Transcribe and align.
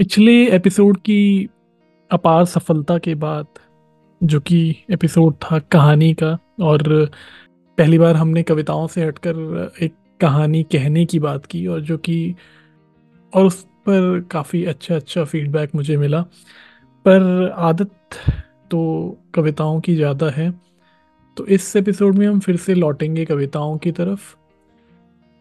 पिछले 0.00 0.32
एपिसोड 0.46 0.96
की 0.98 1.48
अपार 2.10 2.44
सफलता 2.44 2.96
के 2.98 3.14
बाद, 3.14 3.46
जो 4.20 4.40
कि 4.40 4.58
एपिसोड 4.90 5.34
था 5.34 5.58
कहानी 5.58 6.12
का, 6.14 6.38
और 6.62 6.82
पहली 7.78 7.98
बार 7.98 8.16
हमने 8.16 8.42
कविताओं 8.42 8.86
से 8.86 9.04
हटकर 9.04 9.72
एक 9.82 9.94
कहानी 10.20 10.62
कहने 10.62 11.04
की 11.04 11.18
बात 11.18 11.46
की, 11.46 11.66
और 11.66 11.80
जो 11.80 11.96
कि, 11.98 12.34
और 13.32 13.46
उस 13.46 13.62
पर 13.62 14.20
काफ़ी 14.30 14.64
अच्छा 14.64 14.96
अच्छा 14.96 15.24
फीडबैक 15.24 15.74
मुझे 15.74 15.96
मिला। 15.96 16.20
पर 17.04 17.50
आदत 17.50 17.90
तो 18.70 19.18
कविताओं 19.34 19.80
की 19.80 19.94
ज़्यादा 19.94 20.30
है 20.30 20.50
तो 21.36 21.46
इस 21.46 21.74
एपिसोड 21.76 22.14
में 22.14 22.26
हम 22.26 22.40
फिर 22.40 22.56
से 22.56 22.74
लौटेंगे 22.74 23.24
कविताओं 23.24 23.76
की 23.78 23.92
तरफ़। 23.92 24.34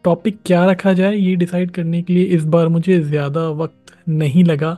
टॉपिक 0.05 0.39
क्या 0.45 0.65
रखा 0.65 0.93
जाए 0.93 1.15
ये 1.15 1.35
डिसाइड 1.35 1.71
करने 1.71 2.01
के 2.01 2.13
लिए 2.13 2.23
इस 2.35 2.45
बार 2.45 2.67
मुझे 2.67 2.99
ज़्यादा 2.99 3.47
वक्त 3.49 3.84
नहीं 4.09 4.43
लगा। 4.43 4.77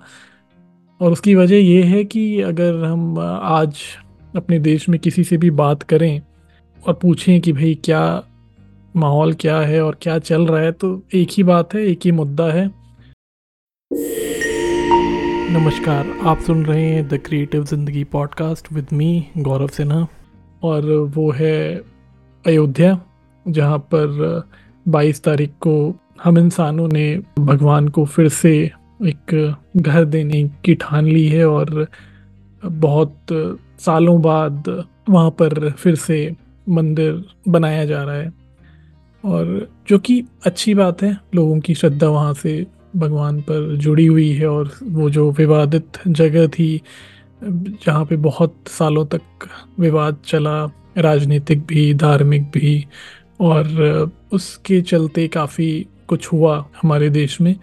और 1.01 1.11
उसकी 1.11 1.35
वजह 1.35 1.55
ये 1.55 1.83
है 1.83 2.03
कि 2.03 2.41
अगर 2.41 2.83
हम 2.85 3.19
आज 3.43 3.79
अपने 4.35 4.59
देश 4.59 4.89
में 4.89 4.99
किसी 4.99 5.23
से 5.23 5.37
भी 5.37 5.49
बात 5.51 5.83
करें 5.83 6.21
और 6.87 6.93
पूछें 6.93 7.41
कि 7.41 7.53
भाई 7.53 7.73
क्या 7.83 8.23
माहौल 8.95 9.33
क्या 9.33 9.59
है 9.59 9.81
और 9.81 9.97
क्या 10.01 10.19
चल 10.19 10.45
रहा 10.47 10.61
है 10.61 10.71
तो 10.71 11.01
एक 11.13 11.27
ही 11.31 11.43
बात 11.43 11.73
है, 11.73 11.81
एक 11.81 11.99
ही 12.05 12.11
मुद्दा 12.11 12.51
है। 12.51 12.65
नमस्कार, 15.53 16.07
आप 16.23 16.39
सुन 16.39 16.65
रहे 16.65 16.85
हैं 16.85 17.07
the 17.07 17.17
creative 17.17 17.63
Zindagi 17.65 18.03
podcast 18.03 18.71
with 18.73 18.87
me 18.93 19.25
Gaurav 19.37 19.67
Sinha. 19.67 20.07
और 20.63 20.91
वो 21.15 21.31
है 21.31 21.81
अयोध्या, 22.45 22.99
जहाँ 23.45 23.77
पर 23.77 24.43
22 24.87 25.23
तारीख 25.23 25.49
को 25.49 25.95
हम 26.23 26.37
इंसानों 26.37 26.87
ने 26.87 27.19
भगवान 27.39 27.87
को 27.87 28.05
फिर 28.05 28.29
से 28.29 28.71
एक 29.05 29.55
घर 29.77 30.05
देने 30.05 30.43
की 30.65 30.75
ठान 30.75 31.05
ली 31.05 31.27
है 31.27 31.45
और 31.45 31.87
बहुत 32.65 33.17
सालों 33.79 34.21
बाद 34.21 34.85
वहाँ 35.09 35.29
पर 35.29 35.71
फिर 35.71 35.95
से 35.95 36.35
मंदिर 36.69 37.25
बनाया 37.47 37.85
जा 37.85 38.03
रहा 38.03 38.15
है। 38.15 38.33
और 39.25 39.69
जो 39.87 39.99
कि 39.99 40.23
अच्छी 40.45 40.73
बात 40.73 41.01
है, 41.03 41.17
लोगों 41.35 41.59
की 41.59 41.75
श्रद्धा 41.75 42.07
वहाँ 42.07 42.33
से 42.33 42.65
भगवान 42.95 43.41
पर 43.41 43.75
जुड़ी 43.75 44.05
हुई 44.05 44.31
है 44.31 44.47
और 44.47 44.71
वो 44.83 45.09
जो 45.09 45.31
विवादित 45.31 45.87
जगह 46.07 46.47
थी, 46.47 46.81
जहाँ 47.43 48.05
पे 48.05 48.15
बहुत 48.15 48.55
सालों 48.67 49.05
तक 49.05 49.21
विवाद 49.79 50.17
चला, 50.25 50.65
राजनीतिक 50.97 51.65
भी, 51.65 51.93
धार्मिक 51.93 52.43
भी, 52.43 52.85
और 53.39 53.67
उसके 54.31 54.81
चलते 54.81 55.27
काफ़ी 55.27 55.87
कुछ 56.07 56.27
हुआ 56.27 56.65
हमारे 56.81 57.09
देश 57.09 57.41
में। 57.41 57.55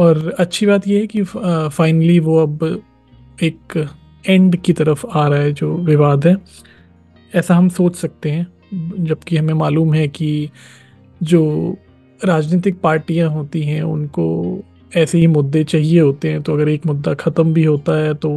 और 0.00 0.34
अच्छी 0.38 0.66
बात 0.66 0.88
यह 0.88 1.00
है 1.00 1.06
कि 1.06 1.22
फाइनली 1.22 2.18
वो 2.20 2.36
अब 2.38 2.64
एक 3.42 3.76
एंड 4.24 4.56
की 4.56 4.72
तरफ़ 4.72 5.06
आ 5.06 5.26
रहा 5.28 5.38
है 5.38 5.52
जो 5.52 5.74
विवाद 5.84 6.26
है। 6.26 6.36
ऐसा 7.32 7.54
हम 7.54 7.68
सोच 7.68 7.96
सकते 7.96 8.30
हैं, 8.30 8.46
जबकि 9.04 9.36
हमें 9.36 9.54
मालूम 9.54 9.94
है 9.94 10.06
कि 10.08 10.48
जो 11.20 11.76
राजनीतिक 12.20 12.80
पार्टियाँ 12.80 13.28
होती 13.30 13.62
हैं, 13.62 13.82
उनको 13.82 14.26
ऐसे 14.92 15.18
ही 15.18 15.26
मुद्दे 15.26 15.62
चाहिए 15.64 16.00
होते 16.00 16.30
हैं। 16.30 16.42
तो 16.42 16.54
अगर 16.54 16.68
एक 16.68 16.86
मुद्दा 16.86 17.14
ख़त्म 17.14 17.52
भी 17.54 17.64
होता 17.64 17.96
है 17.96 18.14
तो 18.14 18.30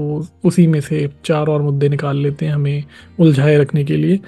उसी 0.46 0.66
में 0.68 0.80
से 0.82 1.10
चार 1.26 1.48
और 1.48 1.62
मुद्दे 1.62 1.90
निकाल 1.90 2.18
लेते 2.18 2.46
हैं 2.46 2.54
हमें 2.54 2.84
उलझाए 3.20 3.58
रखने 3.58 3.84
के 3.84 3.98
लिए। 3.98 4.20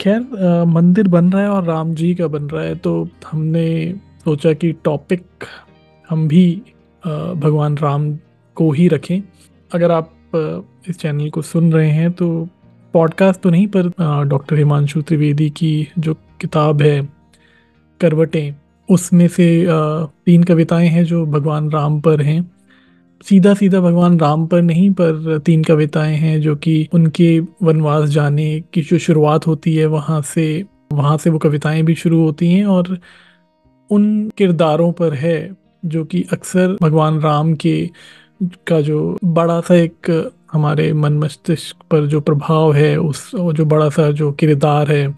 खैर 0.00 0.64
मंदिर 0.66 1.08
बन 1.08 1.32
रहा 1.32 1.42
है 1.42 1.48
और 1.48 1.64
राम 1.64 1.94
जी 1.94 2.14
का 2.14 2.26
बन 2.26 2.42
रहा 2.44 2.62
है 2.64 2.74
तो 2.76 3.08
हमने 3.30 3.94
सोचा 4.24 4.52
कि 4.52 4.72
टॉपिक 4.84 5.44
हम 6.10 6.28
भी 6.28 6.62
भगवान 7.36 7.76
राम 7.78 8.12
को 8.56 8.70
ही 8.72 8.88
रखें। 8.88 9.20
अगर 9.72 9.90
आप 9.90 10.10
इस 10.88 10.98
चैनल 10.98 11.30
को 11.30 11.42
सुन 11.42 11.72
रहे 11.72 11.90
हैं 11.90 12.10
तो 12.12 12.48
पॉडकास्ट 12.94 13.40
तो 13.40 13.50
नहीं, 13.50 13.66
पर 13.66 13.88
डॉक्टर 14.28 14.56
हिमांशु 14.56 15.02
त्रिवेदी 15.02 15.48
की 15.50 15.88
जो 15.98 16.14
किताब 16.40 16.82
है, 16.82 17.08
करवटें, 18.00 18.54
उसमें 18.88 19.26
से 19.28 19.66
तीन 20.26 20.42
कविताएँ 20.42 20.88
हैं 20.88 21.04
जो 21.04 21.24
भगवान 21.26 21.70
राम 21.70 22.00
पर 22.00 22.22
हैं। 22.22 22.50
सीधा 23.24 23.54
सीधा 23.54 23.80
भगवान 23.80 24.18
राम 24.20 24.46
पर 24.46 24.62
नहीं, 24.62 24.90
पर 24.90 25.38
तीन 25.38 25.64
कविताएँ 25.64 26.16
हैं 26.16 26.40
जो 26.40 26.56
कि 26.56 26.88
उनके 26.92 27.38
वनवास 27.62 28.08
जाने 28.08 28.48
की 28.72 28.82
जो 28.82 28.98
शुरुआत 28.98 29.46
होती 29.46 29.76
है, 29.76 29.86
वहाँ 29.86 30.20
से 30.22 30.64
वहाँ 30.92 31.16
से 31.18 31.30
वो 31.30 31.38
कविताएँ 31.38 31.82
भी 31.82 31.94
शुरू 31.94 32.22
होती 32.22 32.52
हैं 32.52 32.64
और 32.66 32.98
उन 33.90 34.30
किरदारों 34.38 34.92
पर 34.92 35.14
है 35.14 35.38
जो 35.84 36.04
कि 36.04 36.24
अक्सर 36.32 36.76
भगवान 36.82 37.20
राम 37.20 37.54
के 37.54 37.90
का 38.66 38.80
जो 38.80 39.18
बड़ा 39.24 39.60
सा 39.60 39.74
एक 39.74 40.30
हमारे 40.52 40.92
मन 40.92 41.12
मस्तिष्क 41.12 41.76
पर 41.90 42.06
जो 42.06 42.20
प्रभाव 42.20 42.72
है 42.72 42.96
उस 42.96 43.30
जो 43.34 43.64
बड़ा 43.64 43.88
सा 43.88 44.10
जो 44.10 44.32
किरदार 44.32 44.92
है 44.92 45.14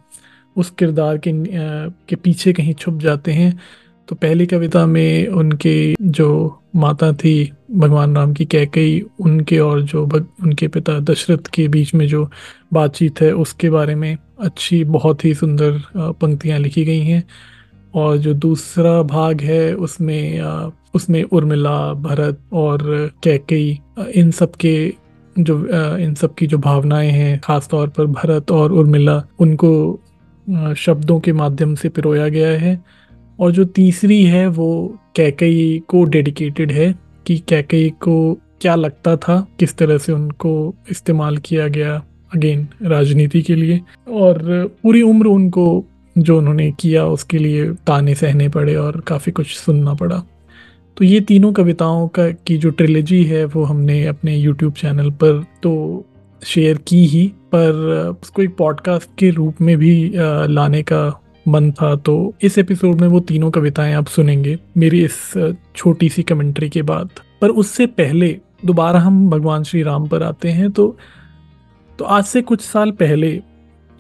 उस 0.56 0.70
किरदार 0.70 1.18
के 1.18 1.32
के 2.08 2.16
पीछे 2.16 2.52
कहीं 2.52 2.74
छुप 2.74 2.98
जाते 2.98 3.32
हैं। 3.32 3.60
तो 4.08 4.16
पहली 4.16 4.46
कविता 4.46 4.86
में 4.86 5.28
उनके 5.28 5.94
जो 6.02 6.58
माता 6.76 7.12
थी 7.12 7.52
भगवान 7.70 8.16
राम 8.16 8.32
की 8.34 8.44
कैकई 8.44 9.00
उनके 9.20 9.58
और 9.58 9.82
जो 9.82 10.06
भग, 10.06 10.26
उनके 10.42 10.68
पिता 10.68 10.98
दशरथ 11.00 11.46
के 11.54 11.68
बीच 11.68 11.94
में 11.94 12.06
जो 12.06 12.30
बातचीत 12.72 13.20
है 13.20 13.32
उसके 13.32 13.70
बारे 13.70 13.94
में 13.94 14.16
अच्छी 14.40 14.84
बहुत 14.84 15.24
ही 15.24 15.34
सुंदर 15.34 15.80
पंक्तियाँ 15.96 16.58
लिखी 16.58 16.84
गई 16.84 17.00
हैं। 17.00 17.24
और 17.94 18.16
जो 18.16 18.34
दूसरा 18.34 19.02
भाग 19.02 19.40
है 19.40 19.74
उसमें 19.74 20.40
उसमें 20.94 21.22
उर्मिला, 21.22 21.92
भरत 21.94 22.38
और 22.52 23.10
कैकई 23.24 23.78
इन 24.14 24.30
सब 24.30 24.54
के 24.54 24.94
जो 25.36 25.58
इन 25.96 26.14
सब 26.14 26.34
की 26.34 26.46
जो 26.46 26.58
भावनाएँ 26.58 27.10
हैं 27.10 27.40
खास 27.44 27.68
तौर 27.68 27.88
पर 27.88 28.06
भरत 28.06 28.50
और 28.50 28.72
उर्मिला, 28.72 29.22
उनको 29.38 30.00
शब्दों 30.76 31.18
के 31.20 31.32
माध्यम 31.32 31.74
से 31.74 31.88
पिरोया 31.88 32.28
गया 32.28 32.48
है। 32.60 32.84
और 33.40 33.52
जो 33.52 33.64
तीसरी 33.64 34.22
है 34.24 34.46
वो 34.46 34.98
कैकई 35.16 35.82
को 35.88 36.04
डेडिकेटेड 36.04 36.72
है 36.72 36.94
कि 37.26 37.36
कैकई 37.38 37.88
को 37.90 38.34
क्या 38.60 38.74
लगता 38.74 39.16
था, 39.16 39.46
किस 39.58 39.76
तरह 39.76 39.98
से 39.98 40.12
उनको 40.12 40.74
इस्तेमाल 40.90 41.36
किया 41.36 41.68
गया, 41.68 42.02
अगेन, 42.34 42.68
राजनीति 42.82 43.42
के 43.42 43.54
लिए। 43.54 43.80
और 44.08 44.42
पूरी 44.82 45.02
उम्र 45.02 45.26
उनको 45.26 45.84
जो 46.16 46.36
उन्होंने 46.38 46.70
किया, 46.72 47.04
उसके 47.06 47.38
लिए 47.38 47.70
ताने 47.86 48.14
सहने 48.14 48.48
पड़े 48.48 48.74
और 48.74 49.00
काफ़ी 49.00 49.32
कुछ 49.32 49.56
सुनना 49.56 49.94
पड़ा। 49.94 50.22
तो 50.96 51.04
ये 51.04 51.20
तीनों 51.20 51.52
कविताओं 51.52 52.06
का, 52.08 52.28
की 52.30 52.56
जो 52.58 52.70
ट्रिलॉजी 52.70 53.22
है, 53.24 53.44
वो 53.44 53.64
हमने 53.64 54.04
अपने 54.06 54.36
यूट्यूब 54.36 54.72
चैनल 54.72 55.10
पर 55.10 55.42
तो 55.62 56.04
शेयर 56.42 56.78
की 56.88 57.04
ही, 57.06 57.26
पर 57.54 58.18
उसको 58.22 58.42
एक 58.42 58.56
पॉडकास्ट 58.56 59.08
के 59.18 59.30
रूप 59.30 59.60
में 59.60 59.76
भी 59.78 60.12
लाने 60.14 60.82
का 60.82 61.20
मन 61.48 61.70
था। 61.72 61.94
तो 61.96 62.34
इस 62.42 62.58
एपिसोड 62.58 63.00
में 63.00 63.08
वो 63.08 63.20
तीनों 63.20 63.50
कविताएँ 63.50 63.94
आप 63.94 64.06
सुनेंगे, 64.06 64.58
मेरी 64.76 65.04
इस 65.04 65.16
छोटी 65.76 66.08
सी 66.08 66.22
कमेंट्री 66.22 66.68
के 66.68 66.82
बाद। 66.82 67.10
पर 67.40 67.50
उससे 67.50 67.86
पहले, 67.86 68.36
दोबारा 68.66 69.00
हम 69.00 69.28
भगवान 69.30 69.62
श्री 69.62 69.82
राम 69.82 70.06
पर 70.08 70.22
आते 70.22 70.48
हैं 70.48 70.70
तो 70.70 70.96
तो 71.98 72.04
आज 72.06 72.24
से 72.24 72.40
कुछ 72.42 72.60
साल 72.60 72.90
पहले 72.90 73.40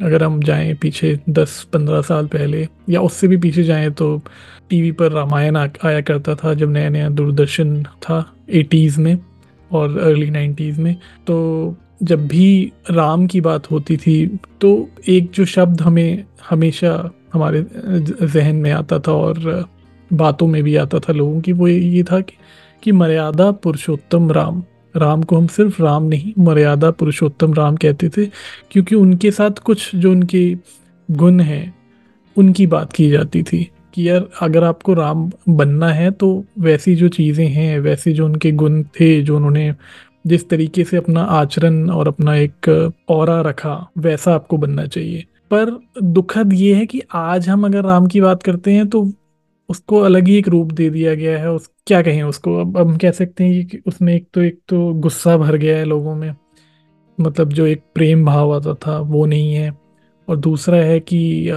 अगर 0.02 0.22
हम 0.24 0.42
जाएँ 0.42 0.74
पीछे 0.74 1.20
दस 1.28 1.66
पंद्रह 1.72 2.02
साल 2.02 2.26
पहले 2.26 2.68
या 2.88 3.00
उससे 3.00 3.28
भी 3.28 3.36
पीछे 3.36 3.64
जाएँ 3.64 3.90
तो 3.90 4.20
टीवी 4.70 4.92
पर 4.92 5.12
रामायण 5.12 5.56
आया 5.56 6.00
करता 6.00 6.34
था 6.34 6.54
जब 6.54 6.70
नया 6.70 6.88
नया 6.88 7.08
दूरदर्शन 7.08 7.82
था 7.82 8.34
एटीज़ 8.50 9.00
में 9.00 9.18
और 9.72 9.98
अर्ली 9.98 10.30
नाइन्टीज़ 10.30 10.80
में। 10.80 10.96
तो 11.26 11.76
जब 12.02 12.26
भी 12.26 12.72
राम 12.90 13.26
की 13.26 13.40
बात 13.40 13.70
होती 13.70 13.96
थी 13.96 14.26
तो 14.60 14.88
एक 15.08 15.30
जो 15.30 15.44
शब्द 15.44 15.80
हमें 15.80 16.24
हमेशा 16.50 17.10
हमारे 17.32 17.66
जहन 18.26 18.56
में 18.56 18.70
आता 18.72 18.98
था 18.98 19.12
और 19.12 19.68
बातों 20.12 20.46
में 20.46 20.62
भी 20.62 20.76
आता 20.76 20.98
था 20.98 21.12
लोगों 21.12 21.40
की 21.40 21.52
वो 21.52 21.68
ये 21.68 22.02
था 22.02 22.20
कि, 22.20 22.36
कि 22.82 22.92
मर्यादा 22.92 23.50
पुरुषोत्तम 23.52 24.30
राम। 24.32 24.62
राम 24.94 25.22
को 25.22 25.36
हम 25.36 25.46
सिर्फ़ 25.46 25.82
राम 25.82 26.04
नहीं, 26.04 26.32
मर्यादा 26.38 26.90
पुरुषोत्तम 26.90 27.54
राम 27.54 27.76
कहते 27.76 28.08
थे, 28.08 28.26
क्योंकि 28.70 28.94
उनके 28.94 29.30
साथ 29.30 29.58
कुछ 29.58 29.94
जो 29.96 30.10
उनके 30.10 30.56
गुण 31.08 31.40
हैं, 31.40 31.74
उनकी 32.36 32.66
बात 32.66 32.92
की 32.92 33.08
जाती 33.10 33.42
थी 33.42 33.68
कि 33.94 34.08
यार, 34.08 34.28
अगर 34.40 34.64
आपको 34.64 34.94
राम 34.94 35.30
बनना 35.48 35.88
है 35.88 36.10
तो 36.10 36.44
वैसी 36.58 36.94
जो 36.94 37.08
चीज़ें 37.08 37.46
हैं, 37.46 37.78
वैसे 37.80 38.12
जो 38.12 38.24
उनके 38.24 38.52
गुण 38.52 38.82
थे, 38.82 39.20
जो 39.22 39.36
उन्होंने 39.36 39.74
जिस 40.26 40.48
तरीके 40.48 40.84
से 40.84 40.96
अपना 40.96 41.20
आचरण 41.20 41.88
और 41.90 42.08
अपना 42.08 42.34
एक 42.36 42.92
और 43.08 43.30
रखा, 43.46 43.74
वैसा 43.98 44.34
आपको 44.34 44.56
बनना 44.56 44.86
चाहिए। 44.86 45.24
पर 45.50 45.70
दुखद 46.02 46.52
ये 46.52 46.74
है 46.74 46.86
कि 46.86 47.00
आज 47.14 47.48
हम 47.48 47.64
अगर 47.64 47.84
राम 47.84 48.06
की 48.06 48.20
बात 48.20 48.42
करते 48.42 48.72
हैं 48.72 48.88
तो 48.88 49.02
उसको 49.68 50.00
अलग 50.00 50.28
ही 50.28 50.36
एक 50.36 50.48
रूप 50.48 50.72
दे 50.72 50.88
दिया 50.90 51.14
गया 51.14 51.38
है। 51.38 51.50
उस, 51.52 51.70
क्या 51.86 52.02
कहें 52.02 52.22
उसको? 52.22 52.56
अब 52.60 52.76
हम 52.78 52.96
कह 52.96 53.10
सकते 53.10 53.44
हैं 53.44 53.66
कि 53.66 53.78
उसमें 53.86 54.14
एक 54.14 54.26
तो 54.34 54.42
एक 54.42 54.60
तो 54.68 54.92
गुस्सा 54.94 55.36
भर 55.36 55.56
गया 55.56 55.76
है 55.78 55.84
लोगों 55.84 56.14
में। 56.14 56.34
मतलब 57.18 57.48
जो 57.48 57.66
एक 57.66 57.82
प्रेम 57.94 58.24
भाव 58.24 58.54
आता 58.56 58.74
था, 58.86 58.98
वो 58.98 59.24
नहीं 59.26 59.54
है। 59.54 59.72
और 60.28 60.36
दूसरा 60.36 60.78
है 60.78 60.98
कि 61.00 61.50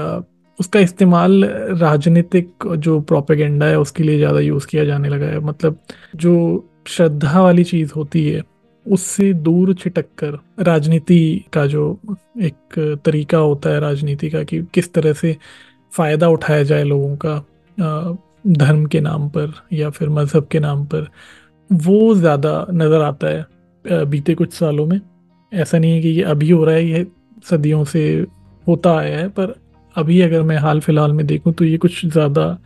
उसका 0.60 0.80
इस्तेमाल 0.80 1.44
राजनीतिक 1.80 2.68
जो 2.78 3.00
प्रोपेगेंडा 3.02 3.66
है, 3.66 3.80
उसके 3.80 4.04
लिए 4.04 4.18
ज़्यादा 4.18 4.40
यूज़ 4.40 4.68
किया 4.68 4.86
जाने 4.86 5.10
लगा 5.10 5.26
है। 5.26 5.40
मतलब 5.40 5.80
जो 6.16 6.70
श्रद्धा 6.88 7.42
वाली 7.42 7.64
चीज़ 7.64 7.94
होती 7.96 8.28
है, 8.30 8.42
उससे 8.86 9.32
दूर 9.34 9.74
छिटक 9.74 10.06
कर 10.18 10.38
राजनीति 10.64 11.46
का 11.54 11.66
जो 11.66 12.00
एक 12.42 13.00
तरीका 13.06 13.38
होता 13.38 13.70
है, 13.70 13.80
राजनीति 13.80 14.30
का 14.30 14.44
कि 14.44 14.62
किस 14.74 14.94
तरह 14.94 15.14
से 15.14 15.36
फ़ायदा 15.94 16.30
उठाया 16.30 16.64
जाए 16.64 16.84
लोगों 16.84 17.16
का। 17.16 17.44
धर्म 17.78 18.86
के 18.86 19.00
नाम 19.02 19.28
पर 19.30 19.54
या 19.74 19.90
फिर 19.90 20.10
मज़हब 20.10 20.48
के 20.52 20.60
नाम 20.60 20.86
पर 20.86 21.08
वो 21.70 22.14
ज़्यादा 22.16 22.66
नज़र 22.72 23.02
आता 23.02 23.28
है 23.28 24.06
बीते 24.06 24.34
कुछ 24.36 24.54
सालों 24.54 24.86
में। 24.86 25.00
ऐसा 25.52 25.78
नहीं 25.78 25.94
है 25.94 26.02
कि 26.02 26.10
ये 26.10 26.24
अभी 26.24 26.50
हो 26.50 26.64
रहा 26.64 26.76
है, 26.76 26.86
ये 26.86 27.06
सदियों 27.46 27.84
से 27.86 28.06
होता 28.68 28.98
आया 28.98 29.18
है, 29.18 29.28
पर 29.30 29.56
अभी 29.96 30.22
अगर 30.22 30.42
मैं 30.44 30.58
हाल 30.58 30.80
फ़िलहाल 30.80 31.14
में 31.14 31.26
देखूँ 31.28 31.54
तो 31.54 31.66
ये 31.66 31.78
कुछ 31.78 32.06
ज़्यादा 32.06 32.58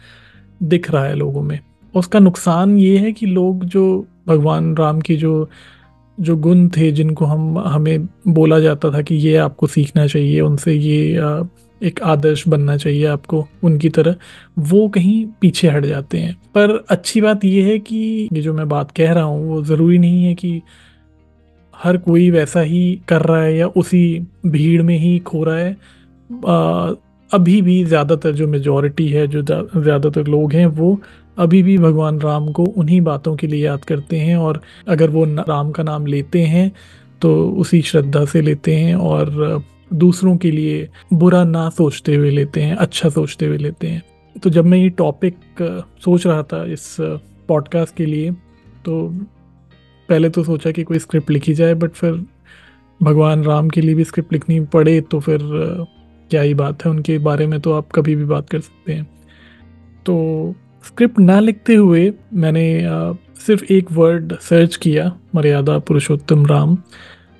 दिख 0.61 0.89
रहा 0.91 1.03
है 1.05 1.15
लोगों 1.15 1.41
में। 1.41 1.59
उसका 1.93 2.19
नुकसान 2.19 2.77
ये 2.79 2.97
है 2.97 3.11
कि 3.11 3.25
लोग 3.25 3.63
जो 3.65 3.83
भगवान 4.27 4.75
राम 4.77 5.01
की 5.01 5.15
जो 5.17 5.49
जो 6.17 6.35
गुण 6.37 6.67
थे, 6.69 6.91
जिनको 6.91 7.25
हम, 7.25 7.57
हमें 7.59 8.07
बोला 8.27 8.59
जाता 8.59 8.91
था 8.91 9.01
कि 9.01 9.15
ये 9.17 9.35
आपको 9.37 9.67
सीखना 9.67 10.05
चाहिए, 10.07 10.39
उनसे 10.41 10.73
ये 10.73 11.17
एक 11.81 12.01
आदर्श 12.03 12.47
बनना 12.47 12.75
चाहिए 12.77 13.05
आपको 13.07 13.45
उनकी 13.63 13.89
तरह। 13.89 14.15
वो 14.61 14.87
कहीं 14.89 15.25
पीछे 15.41 15.67
हट 15.67 15.85
जाते 15.85 16.17
हैं। 16.17 16.33
पर 16.55 16.75
अच्छी 16.89 17.21
बात 17.21 17.45
ये 17.45 17.61
है 17.63 17.77
कि 17.79 17.97
ये 18.33 18.41
जो 18.41 18.53
मैं 18.53 18.67
बात 18.69 18.91
कह 18.91 19.11
रहा 19.13 19.23
हूँ 19.23 19.47
वो 19.47 19.63
ज़रूरी 19.63 19.97
नहीं 19.97 20.23
है 20.23 20.33
कि 20.35 20.61
हर 21.73 21.97
कोई 21.97 22.29
वैसा 22.31 22.61
ही 22.61 22.99
कर 23.07 23.21
रहा 23.21 23.41
है 23.41 23.55
या 23.57 23.67
उसी 23.67 24.01
भीड़ 24.45 24.81
में 24.81 24.97
ही 24.97 25.17
खो 25.19 25.43
रहा 25.43 25.57
है। 25.57 25.71
आ, 26.29 26.93
अभी 27.31 27.61
भी 27.61 27.83
ज़्यादातर 27.83 28.31
जो 28.31 28.47
मेजॉरिटी 28.47 29.07
है 29.07 29.25
जो 29.27 29.41
ज़्यादातर 29.41 30.27
लोग 30.27 30.53
हैं 30.53 30.65
वो 30.65 30.99
अभी 31.37 31.61
भी 31.63 31.77
भगवान 31.77 32.19
राम 32.19 32.51
को 32.51 32.63
उन्हीं 32.63 32.99
बातों 33.01 33.35
के 33.35 33.47
लिए 33.47 33.65
याद 33.65 33.83
करते 33.85 34.17
हैं 34.17 34.35
और 34.37 34.61
अगर 34.87 35.09
वो 35.09 35.23
राम 35.25 35.71
का 35.71 35.83
नाम 35.83 36.05
लेते 36.05 36.41
हैं 36.43 36.71
तो 37.21 37.33
उसी 37.51 37.81
श्रद्धा 37.81 38.23
से 38.25 38.41
लेते 38.41 38.75
हैं 38.75 38.95
और 38.95 39.61
दूसरों 39.93 40.35
के 40.37 40.51
लिए 40.51 40.87
बुरा 41.13 41.43
ना 41.43 41.69
सोचते 41.69 42.15
हुए 42.15 42.29
लेते 42.31 42.61
हैं 42.61 42.75
अच्छा 42.75 43.09
सोचते 43.09 43.45
हुए 43.45 43.57
लेते 43.57 43.87
हैं। 43.87 44.01
तो 44.35 44.49
जब 44.49 44.65
मैं 44.65 44.77
ये 44.77 44.89
टॉपिक 44.89 45.35
सोच 46.05 46.27
रहा 46.27 46.43
था 46.43 46.63
इस 46.63 46.95
पॉडकास्ट 47.47 47.95
के 47.95 48.05
लिए 48.05 48.31
तो 48.85 49.07
पहले 50.09 50.29
तो 50.29 50.43
सोचा 50.43 50.71
कि 50.71 50.83
कोई 50.83 50.99
स्क्रिप्ट 50.99 51.31
लिखी 51.31 51.53
जाए 51.53 51.73
बट 51.73 51.91
फिर 51.91 52.23
भगवान 53.03 53.43
राम 53.43 53.69
के 53.69 53.81
लिए 53.81 53.95
भी 53.95 54.03
स्क्रिप्ट 54.03 54.33
लिखनी 54.33 54.59
पड़े 54.73 54.99
तो 55.01 55.19
फिर 55.19 55.39
क्या 56.29 56.41
ही 56.41 56.53
बात 56.53 56.85
है, 56.85 56.91
उनके 56.91 57.17
बारे 57.17 57.47
में 57.47 57.59
तो 57.59 57.71
आप 57.73 57.91
कभी 57.95 58.15
भी 58.15 58.25
बात 58.25 58.49
कर 58.49 58.59
सकते 58.59 58.93
हैं। 58.93 59.03
तो 60.05 60.55
स्क्रिप्ट 60.85 61.19
ना 61.19 61.39
लिखते 61.39 61.75
हुए 61.75 62.11
मैंने 62.33 62.65
सिर्फ़ 63.45 63.63
एक 63.73 63.91
वर्ड 63.91 64.33
सर्च 64.39 64.75
किया, 64.75 65.11
मर्यादा 65.35 65.77
पुरुषोत्तम 65.79 66.45
राम। 66.45 66.77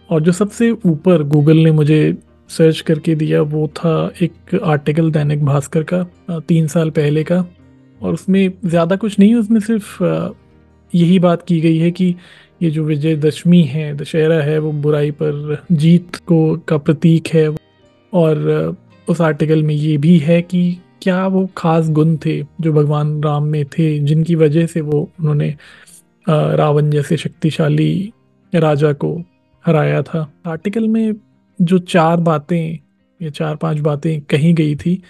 और 0.10 0.22
जो 0.22 0.32
सबसे 0.32 0.72
ऊपर 0.72 1.24
गूगल 1.24 1.58
ने 1.58 1.72
मुझे 1.72 2.18
सर्च 2.50 2.80
करके 2.82 3.16
दिया 3.16 3.42
वो 3.44 3.68
था 3.76 3.92
एक 4.22 4.56
आर्टिकल 4.56 5.12
दैनिक 5.12 5.46
भास्कर 5.46 5.84
का 5.84 6.40
तीन 6.40 6.68
साल 6.68 6.90
पहले 6.90 7.24
का। 7.24 7.46
और 8.02 8.14
उसमें 8.14 8.52
ज़्यादा 8.66 8.96
कुछ 8.96 9.20
नहीं, 9.20 9.36
उसमें 9.36 9.60
सिर्फ़ 9.60 10.04
यही 10.94 11.20
बात 11.20 11.42
की 11.42 11.60
गई 11.62 11.78
है 11.78 11.92
कि 11.92 12.16
ये 12.64 12.70
जो 12.70 12.84
विजयदशमी 12.84 13.62
है, 13.64 13.94
दशहरा 13.98 14.42
है, 14.44 14.58
वो 14.60 14.72
बुराई 14.72 15.12
पर 15.12 15.64
जीत 15.72 16.16
को, 16.18 16.58
का 16.58 16.78
प्रतीक 16.78 17.28
है। 17.28 17.48
और 18.14 18.78
उस 19.08 19.22
आर्टिकल 19.22 19.64
में 19.64 19.74
ये 19.76 19.98
भी 19.98 20.18
है 20.20 20.42
कि 20.42 20.78
क्या 21.02 21.26
वो 21.28 21.50
खास 21.58 21.90
गुण 21.90 22.16
थे 22.18 22.42
जो 22.62 22.74
भगवान 22.74 23.22
राम 23.24 23.44
में 23.44 23.66
थे, 23.68 23.98
जिनकी 24.00 24.36
वजह 24.36 24.66
से 24.66 24.82
वो 24.82 25.10
उन्होंने 25.20 25.56
रावण 26.28 26.90
जैसे 26.90 27.18
शक्तिशाली 27.18 28.14
राजा 28.54 28.92
को 28.94 29.16
हराया 29.66 30.02
था। 30.02 30.32
आर्टिकल 30.48 30.88
में 30.88 31.14
जो 31.62 31.78
चार 31.78 32.18
बातें 32.18 32.78
या 33.22 33.30
चार 33.30 33.56
पाँच 33.56 33.80
बातें 33.80 34.22
कही 34.22 34.54
गई 34.54 34.76
थी, 34.76 35.02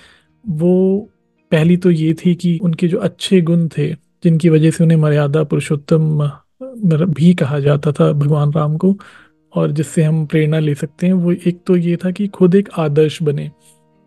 वो 0.45 1.09
पहली 1.51 1.77
तो 1.77 1.91
ये 1.91 2.13
थी 2.13 2.35
कि 2.35 2.57
उनके 2.63 2.87
जो 2.87 2.97
अच्छे 2.97 3.41
गुण 3.41 3.67
थे, 3.67 3.93
जिनकी 4.23 4.49
वजह 4.49 4.71
से 4.71 4.83
उन्हें 4.83 4.97
मर्यादा 4.97 5.43
पुरुषोत्तम 5.43 6.31
भी 7.05 7.33
कहा 7.33 7.59
जाता 7.59 7.91
था 7.91 8.11
भगवान 8.11 8.51
राम 8.53 8.77
को, 8.77 8.95
और 9.53 9.71
जिससे 9.71 10.03
हम 10.03 10.25
प्रेरणा 10.25 10.59
ले 10.59 10.75
सकते 10.75 11.07
हैं, 11.07 11.13
वो 11.13 11.31
एक 11.31 11.59
तो 11.67 11.75
ये 11.75 11.95
था 11.95 12.11
कि 12.11 12.27
खुद 12.27 12.55
एक 12.55 12.69
आदर्श 12.77 13.21
बने। 13.23 13.49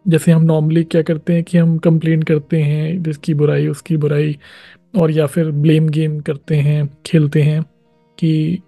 जैसे 0.07 0.33
हम 0.33 0.43
नॉर्मली 0.43 0.85
क्या 0.85 1.03
करते 1.03 1.33
हैं 1.33 1.45
कि 1.45 1.59
हम 1.59 1.77
कंप्लेन 1.79 2.23
करते 2.23 2.63
हैं 2.63 3.03
जिसकी 3.03 3.35
बुराई, 3.35 3.67
उसकी 3.69 3.97
बुराई, 3.97 4.39
और 4.99 5.11
या 5.11 5.27
फिर 5.27 5.51
ब्लेम 5.51 5.89
गेम 5.89 6.21
करते 6.21 6.57
हैं, 6.57 6.89
खेलते 7.07 7.43
हैं 7.43 7.63
कि 8.19 8.63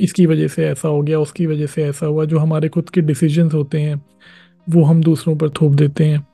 इसकी 0.00 0.26
वजह 0.26 0.48
से 0.48 0.66
ऐसा 0.66 0.88
हो 0.88 1.02
गया, 1.02 1.18
उसकी 1.20 1.46
वजह 1.46 1.66
से 1.66 1.84
ऐसा 1.84 2.06
हुआ। 2.06 2.24
जो 2.24 2.38
हमारे 2.38 2.68
खुद 2.68 2.90
के 2.90 3.00
डिसीजंस 3.00 3.54
होते 3.54 3.80
हैं, 3.80 4.00
वो 4.66 4.82
हम 4.84 5.02
दूसरों 5.02 5.36
पर 5.36 5.50
थोप 5.50 5.72
देते 5.74 6.04
हैं। 6.04 6.26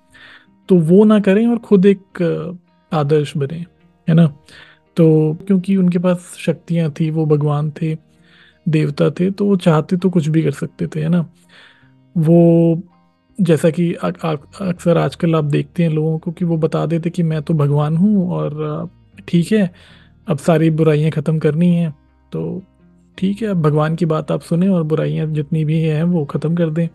तो 0.68 0.78
वो 0.78 1.04
ना 1.04 1.18
करें 1.20 1.46
और 1.46 1.58
खुद 1.60 1.86
एक 1.86 2.58
आदर्श 2.92 3.36
बने, 3.36 3.64
है 4.08 4.14
ना? 4.14 4.26
तो 4.96 5.38
क्योंकि 5.46 5.76
उनके 5.76 5.98
पास 5.98 6.34
शक्तियाँ 6.38 6.90
थी, 6.90 7.10
वो 7.10 7.26
भगवान 7.26 7.70
थे, 7.72 7.96
देवता 8.66 9.10
थे 9.10 9.30
तो 9.30 9.46
वो 9.46 9.56
चाहते 9.58 9.96
तो 9.96 10.10
कुछ 10.10 10.28
भी 10.28 10.42
कर 10.42 10.50
सकते 10.52 10.86
थे, 10.86 11.00
है 11.00 11.08
ना? 11.08 11.26
वो 12.16 12.82
जैसा 13.38 13.70
कि 13.70 13.92
अक्सर 13.94 14.98
आजकल 14.98 15.34
आप 15.34 15.44
देखते 15.44 15.82
हैं 15.82 15.90
लोगों 15.90 16.18
को 16.18 16.32
कि 16.32 16.44
वो 16.44 16.56
बता 16.56 16.84
देते 16.86 17.10
कि 17.10 17.22
मैं 17.22 17.42
तो 17.42 17.54
भगवान 17.54 17.96
हूँ 17.96 18.30
और 18.30 18.90
ठीक 19.28 19.52
है, 19.52 19.70
अब 20.26 20.38
सारी 20.38 20.70
बुराइयाँ 20.70 21.10
ख़त्म 21.10 21.38
करनी 21.38 21.68
हैं 21.68 21.90
तो 22.32 22.62
ठीक 23.18 23.42
है, 23.42 23.48
अब 23.48 23.62
भगवान 23.62 23.96
की 23.96 24.06
बात 24.06 24.30
आप 24.32 24.40
सुने 24.42 24.68
और 24.68 24.82
बुराइयाँ 24.84 25.26
जितनी 25.28 25.64
भी 25.64 25.80
हैं 25.80 26.02
वो 26.04 26.24
ख़त्म 26.26 26.54
कर 26.54 26.70
दें। 26.70 26.88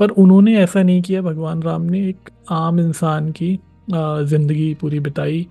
पर 0.00 0.10
उन्होंने 0.10 0.56
ऐसा 0.58 0.82
नहीं 0.82 1.02
किया, 1.02 1.22
भगवान 1.22 1.62
राम 1.62 1.82
ने 1.82 1.98
एक 2.08 2.30
आम 2.50 2.80
इंसान 2.80 3.30
की 3.32 3.58
ज़िंदगी 3.90 4.72
पूरी 4.80 5.00
बिताई। 5.00 5.46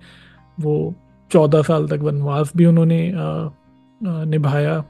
वो 0.58 0.94
चौदह 1.30 1.62
साल 1.62 1.86
तक 1.88 2.00
वनवास 2.02 2.52
भी 2.56 2.64
उन्होंने 2.66 3.12
निभाया। 4.00 4.82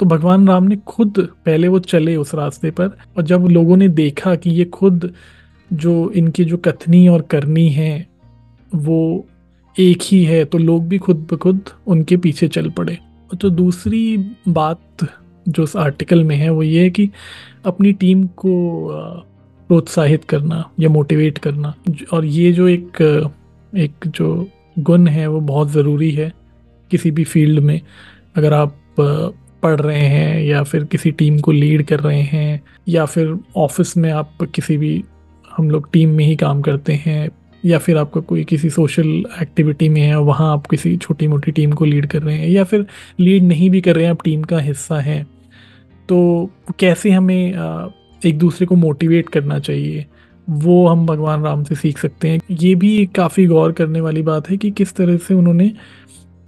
तो 0.00 0.06
भगवान 0.06 0.46
राम 0.48 0.64
ने 0.64 0.76
खुद, 0.78 1.18
पहले 1.46 1.68
वो 1.68 1.78
चले 1.80 2.14
उस 2.16 2.34
रास्ते 2.34 2.70
पर 2.70 2.96
और 3.16 3.22
जब 3.22 3.46
लोगों 3.46 3.76
ने 3.76 3.88
देखा 3.90 4.34
कि 4.34 4.50
ये 4.50 4.64
खुद 4.64 5.12
जो 5.70 6.10
इनकी 6.12 6.44
जो 6.44 6.56
कथनी 6.56 7.06
और 7.08 7.22
करनी 7.22 7.68
है, 7.70 8.06
वो 8.72 9.26
एक 9.76 10.02
ही 10.02 10.22
है 10.24 10.44
तो 10.44 10.58
लोग 10.58 10.86
भी 10.88 10.98
खुद 10.98 11.26
ब 11.32 11.36
खुद 11.36 11.60
उनके 11.86 12.16
पीछे 12.16 12.48
चल 12.48 12.70
पड़े। 12.70 12.98
तो 13.34 13.50
दूसरी 13.50 14.16
बात 14.48 15.06
जो 15.48 15.62
उस 15.62 15.76
आर्टिकल 15.76 16.24
में 16.24 16.36
है, 16.36 16.50
वो 16.50 16.62
ये 16.62 16.82
है 16.82 16.90
कि 16.90 17.08
अपनी 17.66 17.92
टीम 17.92 18.26
को 18.26 18.52
प्रोत्साहित 19.70 20.24
करना 20.24 20.62
या 20.80 20.88
मोटिवेट 20.88 21.38
करना। 21.38 21.74
और 22.12 22.24
ये 22.24 22.52
जो 22.52 22.68
एक 22.68 23.02
एक 23.72 24.06
जो 24.06 24.48
गुण 24.78 25.06
है, 25.06 25.26
वो 25.26 25.40
बहुत 25.40 25.70
ज़रूरी 25.70 26.10
है 26.10 26.32
किसी 26.90 27.10
भी 27.10 27.24
फ़ील्ड 27.24 27.60
में। 27.60 27.80
अगर 28.36 28.52
आप 28.52 28.76
पढ़ 29.62 29.80
रहे 29.80 30.06
हैं 30.06 30.42
या 30.42 30.62
फिर 30.62 30.84
किसी 30.84 31.10
टीम 31.10 31.38
को 31.38 31.52
लीड 31.52 31.86
कर 31.86 32.00
रहे 32.00 32.20
हैं 32.22 32.60
या 32.88 33.04
फिर 33.04 33.36
ऑफ़िस 33.56 33.96
में 33.96 34.10
आप 34.10 34.42
किसी 34.54 34.76
भी, 34.76 35.02
हम 35.56 35.70
लोग 35.70 35.90
टीम 35.92 36.10
में 36.10 36.24
ही 36.24 36.36
काम 36.36 36.60
करते 36.62 36.92
हैं 36.92 37.28
या 37.68 37.78
फिर 37.78 37.96
आपका 37.98 38.20
कोई 38.20 38.44
किसी 38.44 38.70
सोशल 38.70 39.08
एक्टिविटी 39.42 39.88
में 39.88 40.00
है, 40.00 40.18
वहाँ 40.18 40.52
आप 40.52 40.66
किसी 40.66 40.96
छोटी 40.96 41.26
मोटी 41.28 41.52
टीम 41.52 41.72
को 41.72 41.84
लीड 41.84 42.06
कर 42.06 42.22
रहे 42.22 42.36
हैं, 42.36 42.48
या 42.48 42.64
फिर 42.64 42.86
लीड 43.20 43.42
नहीं 43.44 43.70
भी 43.70 43.80
कर 43.80 43.96
रहे 43.96 44.04
हैं, 44.04 44.10
आप 44.10 44.22
टीम 44.24 44.42
का 44.42 44.58
हिस्सा 44.60 45.00
हैं 45.00 45.24
तो 46.08 46.50
कैसे 46.80 47.10
हमें 47.10 47.90
एक 48.22 48.38
दूसरे 48.38 48.66
को 48.66 48.76
मोटिवेट 48.76 49.28
करना 49.28 49.58
चाहिए? 49.58 50.04
वो 50.48 50.86
हम 50.88 51.04
भगवान 51.06 51.42
राम 51.42 51.64
से 51.64 51.74
सीख 51.74 51.98
सकते 51.98 52.28
हैं। 52.28 52.40
ये 52.50 52.74
भी 52.74 53.06
काफ़ी 53.06 53.46
गौर 53.46 53.72
करने 53.72 54.00
वाली 54.00 54.22
बात 54.22 54.48
है 54.50 54.56
कि 54.56 54.70
किस 54.70 54.94
तरह 54.94 55.16
से 55.18 55.34
उन्होंने 55.34 55.70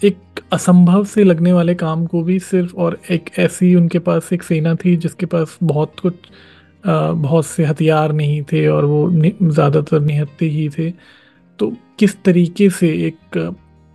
एक 0.02 0.40
असंभव 0.52 1.04
से 1.04 1.24
लगने 1.24 1.52
वाले 1.52 1.74
काम 1.74 2.06
को 2.06 2.22
भी 2.22 2.38
सिर्फ़ 2.38 2.74
और 2.74 2.98
एक 3.10 3.30
ऐसी 3.38 3.74
उनके 3.74 3.98
पास 3.98 4.32
एक 4.32 4.42
सेना 4.42 4.74
थी 4.74 4.96
जिसके 4.96 5.26
पास 5.26 5.58
बहुत 5.62 6.00
कुछ 6.02 6.14
बहुत 6.84 7.46
से 7.46 7.64
हथियार 7.64 8.12
नहीं 8.12 8.42
थे 8.42 8.66
और 8.68 8.84
वो 8.84 9.08
ज़्यादातर 9.12 10.00
निहत्ते 10.00 10.46
ही 10.46 10.68
थे। 10.68 10.90
तो 11.58 11.72
किस 11.98 12.22
तरीके 12.24 12.68
से 12.70 12.88
एक 13.06 13.36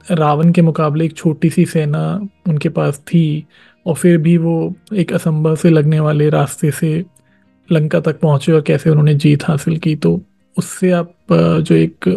रावण 0.05 0.51
के 0.51 0.61
मुकाबले 0.61 1.05
एक 1.05 1.15
छोटी 1.17 1.49
सी 1.49 1.65
सेना 1.65 2.05
उनके 2.49 2.69
पास 2.69 2.99
थी 3.07 3.45
और 3.85 3.95
फिर 3.95 4.17
भी 4.17 4.37
वो 4.37 4.73
एक 4.93 5.13
असंभव 5.13 5.55
से 5.55 5.69
लगने 5.69 5.99
वाले 5.99 6.29
रास्ते 6.29 6.71
से 6.71 6.93
लंका 7.69 7.99
तक 7.99 8.19
पहुँचे 8.19 8.51
और 8.51 8.61
कैसे 8.61 8.89
उन्होंने 8.89 9.13
जीत 9.15 9.43
हासिल 9.43 9.77
की? 9.77 9.95
तो 9.95 10.21
उससे 10.57 10.91
आप 10.91 11.13
जो 11.31 11.75
एक 11.75 12.09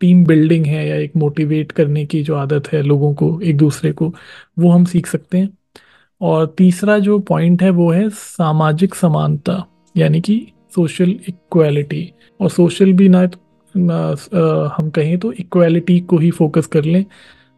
टीम 0.00 0.24
बिल्डिंग 0.26 0.66
है 0.66 0.86
या 0.88 0.96
एक 0.96 1.16
मोटिवेट 1.16 1.72
करने 1.72 2.04
की 2.06 2.22
जो 2.22 2.34
आदत 2.36 2.68
है 2.72 2.82
लोगों 2.82 3.12
को 3.14 3.40
एक 3.40 3.56
दूसरे 3.56 3.92
को, 3.92 4.12
वो 4.58 4.70
हम 4.70 4.84
सीख 4.84 5.06
सकते 5.06 5.38
हैं? 5.38 5.48
और 6.22 6.46
तीसरा 6.58 6.98
जो 6.98 7.18
पॉइंट 7.18 7.62
है 7.62 7.70
वो 7.70 7.90
है 7.90 8.08
सामाजिक 8.10 8.94
समानता, 8.94 9.64
यानी 9.94 10.20
कि 10.20 10.46
सोशल 10.74 11.10
इक्वालिटी 11.28 12.12
और 12.40 12.50
सोशल 12.50 12.92
भी 12.92 13.08
ना 13.08 13.20
हम 14.76 14.90
कहें 14.90 15.18
तो 15.18 15.32
इक्वालिटी 15.32 15.98
को 16.00 16.18
ही 16.18 16.30
फोकस 16.30 16.66
कर 16.66 16.84
लें 16.84 17.04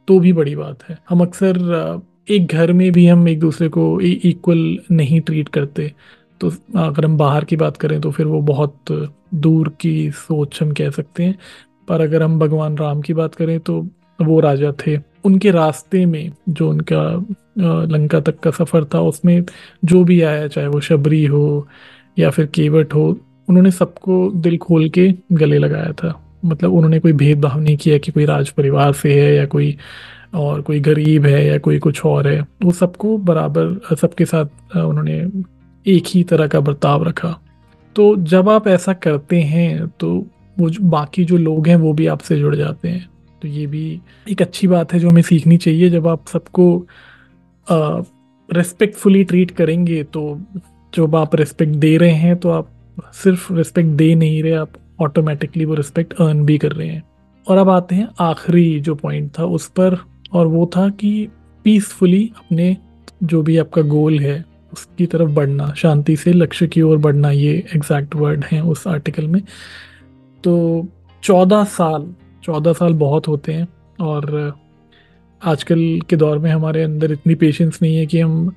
तो 0.09 0.19
भी 0.21 0.33
बड़ी 0.33 0.55
बात 0.57 0.83
है। 0.89 0.99
हम 1.09 1.21
अक्सर 1.21 2.03
एक 2.31 2.47
घर 2.47 2.73
में 2.73 2.91
भी 2.93 3.07
हम 3.07 3.29
एक 3.29 3.41
दूसरे 3.41 3.69
को 3.69 4.01
इक्वल 4.01 4.79
नहीं 4.91 5.21
ट्रीट 5.21 5.49
करते। 5.49 5.93
तो 6.41 6.51
अगर 6.77 7.05
हम 7.05 7.17
बाहर 7.17 7.45
की 7.45 7.57
बात 7.57 7.77
करें 7.77 8.01
तो 8.01 8.11
फिर 8.11 8.27
वो 8.27 8.41
बहुत 8.43 8.93
दूर 9.37 9.69
की 9.81 10.11
सोच 10.11 10.63
हम 10.63 10.73
कह 10.73 10.91
सकते 10.91 11.23
हैं। 11.23 11.39
पर 11.89 12.01
अगर 12.01 12.23
हम 12.23 12.39
भगवान 12.39 12.77
राम 12.79 13.01
की 13.01 13.15
बात 13.15 13.35
करें 13.35 13.59
तो 13.61 13.81
वो 14.19 14.41
राजा 14.41 14.73
थे। 14.87 14.99
उनके 15.25 15.51
रास्ते 15.51 16.05
में 16.07 16.33
जो 16.49 16.71
उनका 16.71 17.03
लंका 17.57 18.21
तक 18.21 18.39
का 18.39 18.51
सफ़र 18.51 18.85
था, 18.85 19.01
उसमें 19.01 19.45
जो 19.85 20.05
भी 20.05 20.21
आया, 20.23 20.47
चाहे 20.49 20.67
वो 20.67 20.81
शबरी 20.81 21.25
हो 21.25 21.67
या 22.19 22.31
फिर 22.31 22.47
केवट 22.47 22.95
हो, 22.95 23.07
उन्होंने 23.49 23.71
सबको 23.71 24.31
दिल 24.31 24.57
खोल 24.59 24.89
के 24.89 25.13
गले 25.33 25.59
लगाया 25.59 25.93
था। 25.93 26.21
मतलब 26.45 26.73
उन्होंने 26.73 26.99
कोई 27.01 27.13
भेदभाव 27.13 27.61
नहीं 27.61 27.77
किया 27.77 27.99
कि 27.99 28.13
कोई 28.13 28.25
राज 28.25 28.51
परिवार 28.51 28.93
से 28.93 29.21
है 29.21 29.35
या 29.35 29.45
कोई 29.47 29.77
और 30.35 30.61
कोई 30.63 30.81
गरीब 30.81 31.27
है 31.27 31.47
या 31.47 31.59
कोई 31.59 31.79
कुछ 31.79 32.05
और 32.05 32.29
है। 32.29 32.41
वो 32.63 32.71
सबको 32.73 33.17
बराबर, 33.19 33.97
सबके 33.97 34.25
साथ 34.25 34.77
उन्होंने 34.77 35.19
एक 35.87 36.05
ही 36.07 36.23
तरह 36.25 36.47
का 36.47 36.61
बर्ताव 36.61 37.03
रखा। 37.05 37.39
तो 37.97 38.15
जब 38.17 38.49
आप 38.49 38.69
ऐसा 38.69 38.93
करते 38.93 39.41
हैं 39.41 39.87
तो 40.01 40.27
वो 40.59 40.71
जो, 40.71 40.83
बाकी 40.83 41.25
जो 41.25 41.37
लोग 41.37 41.69
हैं, 41.69 41.77
वो 41.77 41.93
भी 41.93 42.07
आपसे 42.07 42.39
जुड़ 42.39 42.55
जाते 42.57 42.89
हैं। 42.89 43.09
तो 43.43 43.49
ये 43.49 43.67
भी 43.67 44.01
एक 44.31 44.43
अच्छी 44.43 44.67
बात 44.67 44.93
है 44.93 44.99
जो 44.99 45.09
हमें 45.11 45.23
सीखनी 45.23 45.57
चाहिए 45.57 45.91
जब 45.91 46.07
आप 46.09 46.27
सबको 46.29 46.87
रिस्पेक्टफुली 47.69 49.25
ट्रीट 49.25 49.51
करेंगे 49.51 50.03
तो 50.05 50.23
जब 50.93 51.17
आप 51.17 51.35
रिस्पेक्ट 51.35 51.75
दे 51.75 51.97
रहे 51.97 52.15
हैं 52.15 52.37
तो 52.37 52.51
आप 52.51 52.71
सिर्फ़ 53.15 53.53
रिस्पेक्ट 53.53 53.91
दे 53.91 54.15
नहीं 54.15 54.43
रहे, 54.43 54.53
आप 54.53 54.73
ऑटोमेटिकली 55.03 55.65
वो 55.65 55.75
रिस्पेक्ट 55.75 56.13
अर्न 56.13 56.45
भी 56.47 56.59
कर 56.59 56.73
रहे 56.73 56.89
हैं। 56.89 57.03
और 57.47 57.59
अब 57.59 57.69
आते 57.69 57.95
हैं 57.95 58.09
आखिरी 58.21 58.81
जो 58.81 58.95
पॉइंट 58.95 59.31
था, 59.39 59.45
उस 59.45 59.67
पर, 59.69 59.97
और 60.33 60.47
वो 60.47 60.71
था 60.77 60.89
कि 60.91 61.29
पीसफुली 61.65 62.25
अपने 62.37 62.77
जो 63.23 63.43
भी 63.43 63.57
आपका 63.59 63.83
गोल 63.83 64.19
है, 64.19 64.45
उसकी 64.73 65.07
तरफ़ 65.07 65.31
बढ़ना, 65.31 65.73
शांति 65.77 66.17
से 66.17 66.33
लक्ष्य 66.33 66.67
की 66.67 66.83
ओर 66.83 66.99
बढ़ना, 66.99 67.31
ये 67.31 67.53
एग्जैक्ट 67.77 68.15
वर्ड 68.17 68.45
हैं 68.45 68.61
उस 68.63 68.87
आर्टिकल 68.89 69.27
में। 69.27 69.43
तो 70.45 70.87
चौदह 71.23 71.65
साल 71.65 72.15
चौदह 72.45 72.73
साल 72.73 72.95
बहुत 72.95 73.29
होते 73.29 73.53
हैं, 73.53 73.69
और 74.01 74.55
आजकल 75.45 76.01
के 76.09 76.17
दौर 76.17 76.39
में 76.39 76.51
हमारे 76.51 76.83
अंदर 76.83 77.13
इतनी 77.13 77.35
पेशेंस 77.35 77.79
नहीं 77.83 77.97
है 77.97 78.07
कि 78.07 78.21
हम 78.21 78.53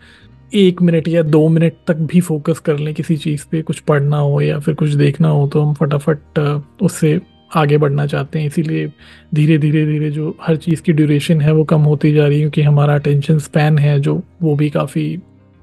एक 0.54 0.82
मिनट 0.82 1.08
या 1.08 1.22
दो 1.22 1.48
मिनट 1.50 1.74
तक 1.88 1.96
भी 2.12 2.22
फोकस 2.22 2.60
कर 2.60 2.78
लें 2.78 2.94
किसी 2.94 3.18
चीज़ 3.18 3.46
पे 3.52 3.62
कुछ 3.62 3.80
पढ़ना 3.80 4.18
हो 4.18 4.42
या 4.42 4.60
फिर 4.60 4.76
कुछ 4.76 4.90
देखना 4.90 5.30
हो 5.30 5.48
तो 5.48 5.62
हम 5.62 5.74
फटाफट 5.74 6.40
उससे 6.82 7.20
आगे 7.56 7.78
बढ़ना 7.78 8.06
चाहते 8.06 8.40
हैं। 8.40 8.48
इसीलिए 8.48 8.88
धीरे 9.34 9.58
धीरे 9.58 9.86
धीरे 9.86 10.12
जो 10.12 10.36
हर 10.42 10.56
चीज़ 10.56 10.82
की 10.82 10.94
ड्यूरेशन 10.94 11.42
है 11.42 11.54
वो 11.54 11.64
कम 11.64 11.82
होती 11.82 12.12
जा 12.14 12.28
रही 12.28 12.36
है 12.36 12.42
क्योंकि 12.42 12.62
हमारा 12.62 12.96
अटेंशन 12.96 13.40
स्पैन 13.40 13.78
है 13.78 14.00
जो 14.00 14.22
वो 14.42 14.56
भी 14.56 14.70
काफ़ी 14.70 15.06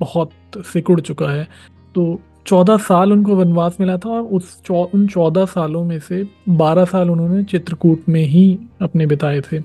बहुत 0.00 0.30
सिकुड़ 0.56 1.00
चुका 1.00 1.30
है। 1.30 1.48
तो 1.94 2.20
चौदह 2.46 2.76
साल 2.76 3.12
उनको 3.12 3.34
वनवास 3.36 3.76
मिला 3.80 3.96
था 3.96 4.10
और 4.10 4.22
उस 4.22 4.62
चौ, 4.62 4.82
उन 4.84 5.06
चौदह 5.06 5.44
सालों 5.44 5.84
में 5.84 5.98
से 5.98 6.24
बारह 6.48 6.84
साल 6.84 7.10
उन्होंने 7.10 7.44
चित्रकूट 7.44 8.08
में 8.08 8.22
ही 8.22 8.58
अपने 8.82 9.06
बिताए 9.06 9.40
थे। 9.40 9.60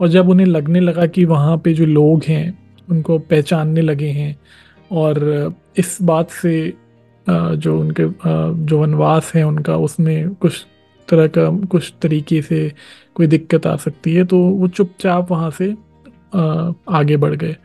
और 0.00 0.08
जब 0.08 0.28
उन्हें 0.28 0.46
लगने 0.46 0.80
लगा 0.80 1.06
कि 1.06 1.24
वहाँ 1.24 1.56
पे 1.58 1.72
जो 1.74 1.86
लोग 1.86 2.24
हैं, 2.24 2.58
उनको 2.88 3.18
पहचानने 3.20 3.80
लगे 3.80 4.08
हैं 4.10 4.36
और 4.90 5.54
इस 5.78 5.96
बात 6.02 6.30
से 6.32 6.72
जो 7.26 7.78
उनके 7.80 8.04
जो 8.66 8.78
वनवास 8.78 9.32
है 9.34 9.42
उनका, 9.42 9.76
उसमें 9.76 10.34
कुछ 10.34 10.64
तरह 11.08 11.26
का, 11.28 11.48
कुछ 11.66 11.92
तरीके 12.02 12.40
से 12.42 12.72
कोई 13.14 13.26
दिक्कत 13.26 13.66
आ 13.66 13.76
सकती 13.76 14.14
है 14.14 14.24
तो 14.24 14.38
वो 14.38 14.68
चुपचाप 14.68 15.30
वहाँ 15.30 15.50
से 15.50 15.70
आगे 16.90 17.16
बढ़ 17.16 17.34
गए। 17.34 17.56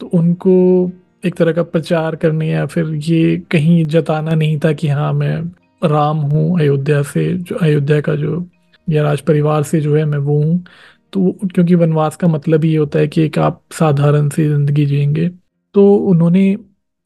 तो 0.00 0.06
उनको 0.08 0.90
एक 1.24 1.34
तरह 1.34 1.52
का 1.52 1.62
प्रचार 1.64 2.16
करने 2.16 2.48
या 2.48 2.64
फिर 2.66 2.94
ये 3.04 3.36
कहीं 3.50 3.84
जताना 3.86 4.34
नहीं 4.34 4.58
था 4.60 4.72
कि 4.72 4.88
हाँ 4.88 5.12
मैं 5.12 5.36
राम 5.82 6.16
हूँ, 6.18 6.60
अयोध्या 6.60 7.02
से, 7.02 7.32
जो 7.34 7.56
अयोध्या 7.56 8.00
का 8.00 8.14
जो, 8.14 8.46
या 8.88 9.02
राज 9.02 9.20
परिवार 9.20 9.62
से 9.62 9.80
जो 9.80 9.94
है 9.96 10.04
मैं 10.04 10.18
वो 10.18 10.42
हूँ। 10.42 10.64
तो 11.12 11.32
क्योंकि 11.54 11.74
वनवास 11.74 12.16
का 12.16 12.28
मतलब 12.28 12.64
ये 12.64 12.76
होता 12.76 12.98
है 12.98 13.08
कि 13.08 13.22
एक 13.22 13.38
आप 13.38 13.62
साधारण 13.72 14.28
सी 14.28 14.48
ज़िंदगी 14.48 14.86
जिएँगे। 14.86 15.28
तो 15.74 15.94
उन्होंने 15.96 16.56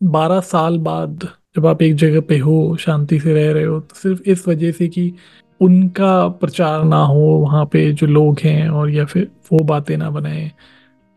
बारह 0.00 0.40
साल 0.42 0.78
बाद 0.80 1.28
जब 1.56 1.66
आप 1.66 1.82
एक 1.82 1.94
जगह 1.96 2.20
पे 2.20 2.38
हो, 2.38 2.76
शांति 2.76 3.18
से 3.20 3.34
रह 3.34 3.52
रहे 3.52 3.64
हो 3.64 3.78
तो 3.80 3.94
सिर्फ़ 3.96 4.22
इस 4.26 4.46
वजह 4.48 4.72
से 4.72 4.88
कि 4.88 5.12
उनका 5.60 6.28
प्रचार 6.30 6.84
ना 6.84 7.02
हो, 7.04 7.20
वहाँ 7.38 7.64
पे 7.66 7.90
जो 7.92 8.06
लोग 8.06 8.38
हैं 8.40 8.68
और 8.68 8.90
या 8.90 9.04
फिर 9.04 9.30
वो 9.52 9.64
बातें 9.64 9.96
ना 9.96 10.10
बनाए 10.10 10.50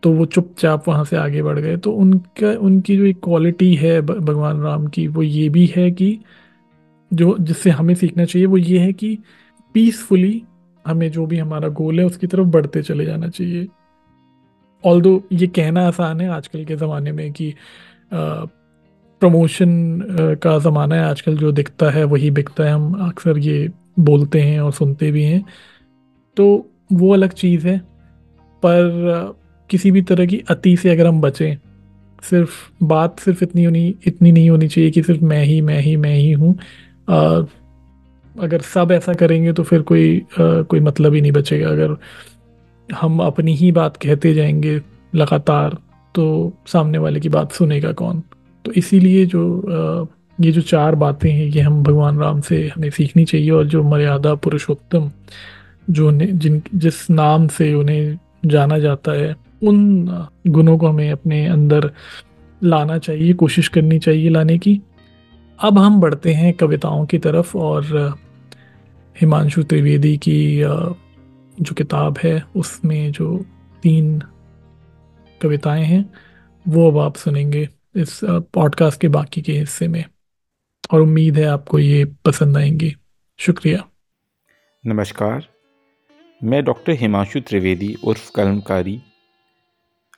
तो 0.04 0.12
वो 0.12 0.26
चुपचाप 0.26 0.88
वहाँ 0.90 1.06
से 1.06 1.16
आगे 1.18 1.42
बढ़ 1.44 1.60
गए। 1.60 1.78
तो 1.78 1.92
उनका, 1.94 2.52
उनकी 2.52 2.98
जो 2.98 3.06
एक 3.06 3.20
क्वालिटी 3.24 3.74
है 3.76 4.02
भगवान 4.02 4.62
राम 4.62 4.88
की, 4.88 5.08
वो 5.08 5.24
ये 5.24 5.48
भी 5.50 5.66
है 5.76 5.90
कि 5.92 6.20
जो, 7.12 7.38
जिससे 7.40 7.70
हमें 7.70 7.94
सीखना 7.96 8.26
चाहिए, 8.26 8.46
वो 8.48 8.58
ये 8.58 8.80
है 8.80 8.94
कि 8.94 9.18
पीसफुली 9.76 10.44
हमें 10.88 11.10
जो 11.12 11.26
भी 11.26 11.38
हमारा 11.38 11.68
गोल 11.70 12.00
है, 12.00 12.06
उसकी 12.06 12.28
तरफ़ 12.28 12.48
बढ़ते 12.48 12.82
चले 12.82 13.06
जाना 13.06 13.28
चाहिए। 13.30 13.68
ऑल 14.84 15.02
दो 15.02 15.22
ये 15.34 15.48
कहना 15.48 15.88
आसान 15.88 16.22
है 16.22 16.30
आजकल 16.30 16.66
के 16.66 16.76
ज़माने 16.76 17.12
में 17.12 17.32
कि 17.34 17.54
प्रमोशन 19.22 20.38
का 20.44 20.58
ज़माना 20.60 20.96
है, 20.96 21.04
आजकल 21.04 21.38
जो 21.38 21.52
दिखता 21.52 21.90
है, 21.92 22.04
वही 22.04 22.32
बिकता 22.32 22.64
है। 22.64 22.72
हम 22.72 22.94
अक्सर 23.08 23.38
ये 23.40 23.70
बोलते 24.00 24.42
हैं 24.42 24.60
और 24.60 24.72
सुनते 24.74 25.12
भी 25.12 25.24
हैं। 25.24 25.44
तो 26.38 26.46
वो 26.94 27.14
अलग 27.14 27.34
चीज़ 27.34 27.68
है, 27.68 27.78
पर 28.64 29.36
किसी 29.70 29.92
भी 29.92 30.02
तरह 30.02 30.26
की 30.26 30.44
अति 30.50 30.76
से 30.78 30.90
अगर 30.90 31.08
हम 31.08 31.22
बचें, 31.22 31.58
सिर्फ़ 32.24 32.52
बात 32.84 33.20
सिर्फ़ 33.20 33.44
इतनी 33.44 33.64
होनी, 33.64 33.88
इतनी 34.08 34.32
नहीं 34.32 34.50
होनी 34.50 34.68
चाहिए 34.68 34.92
कि 34.92 35.04
सिर्फ़ 35.04 35.24
मैं 35.24 35.44
ही 35.44 35.60
मैं 35.62 35.80
ही 35.82 35.96
मैं 35.98 36.16
ही 36.16 36.32
हूँ। 36.32 36.58
अगर 38.40 38.62
सब 38.62 38.92
ऐसा 38.92 39.14
करेंगे 39.14 39.54
तो 39.54 39.64
फिर 39.64 39.82
कोई 39.82 40.18
आ, 40.20 40.62
कोई 40.62 40.80
मतलब 40.80 41.14
ही 41.14 41.22
नहीं 41.22 41.32
बचेगा। 41.32 41.70
अगर 41.70 41.96
हम 42.96 43.20
अपनी 43.20 43.56
ही 43.56 43.72
बात 43.72 43.98
कहते 43.98 44.34
जाएँगे 44.34 44.82
लगातार 45.16 45.78
तो 46.16 46.54
सामने 46.68 46.98
वाले 46.98 47.20
की 47.20 47.30
बात 47.30 47.52
सुनेगा 47.52 47.92
कौन? 47.92 48.24
तो 48.66 48.72
इसीलिए 48.72 49.26
जो 49.26 49.60
आ, 49.60 50.14
ये 50.42 50.52
जो 50.52 50.62
चार 50.62 50.96
बातें 50.96 51.32
हैं 51.32 51.46
ये 51.46 51.62
हम 51.62 51.84
भगवान 51.84 52.20
राम 52.20 52.42
से 52.42 52.72
हमें 52.76 52.90
सीखनी 52.90 53.26
चाहिए 53.26 53.52
और 53.52 53.66
जो 53.66 53.84
मर्यादा 53.84 54.36
पुरुषोत्तम 54.36 55.12
जो 55.90 56.08
उन्हें 56.08 56.40
जिन 56.40 56.62
जिस 56.76 57.10
नाम 57.10 57.48
से 57.48 57.74
उन्हें 57.74 58.18
जाना 58.46 58.80
जाता 58.80 59.12
है 59.12 59.36
उन 59.64 60.06
गुणों 60.48 60.78
को 60.78 60.88
हमें 60.88 61.12
अपने 61.12 61.48
अंदर 61.48 61.92
लाना 62.64 62.98
चाहिए 62.98 63.34
कोशिश 63.34 63.68
करनी 63.68 64.00
चाहिए 64.00 64.30
लाने 64.30 64.58
की। 64.58 64.82
अब 65.64 65.78
हम 65.80 66.02
बढ़ते 66.02 66.34
हैं 66.34 66.54
कविताओं 66.54 67.06
की 67.06 67.18
तरफ़ 67.18 67.58
और 67.58 67.84
हिमांशु 69.22 69.64
त्रिवेदी 69.64 70.18
की 70.18 70.62
जो 71.62 71.76
किताब 71.78 72.18
है, 72.24 72.44
उसमें 72.56 73.12
जो 73.12 73.46
तीन 73.84 74.22
कविताएँ 75.42 75.84
हैं, 75.84 76.14
वो 76.68 76.92
अब 76.92 76.98
आप 76.98 77.16
सुनेंगे 77.16 77.70
इस 77.96 78.20
पॉडकास्ट 78.24 79.02
के 79.02 79.08
बाकी 79.08 79.42
के 79.42 79.52
हिस्से 79.52 79.88
में। 79.88 80.06
और 80.92 81.02
उम्मीद 81.02 81.38
है 81.38 81.46
आपको 81.46 81.80
ये 81.80 82.06
पसंद 82.06 82.58
आएँगी। 82.58 82.96
शुक्रिया। 83.40 83.90
नमस्कार। 84.86 85.48
मैं 86.44 86.64
डॉक्टर 86.64 86.92
हिमांशु 86.92 87.40
त्रिवेदी, 87.40 87.96
उर्फ़ 88.04 88.32
कलमकारी, 88.36 89.02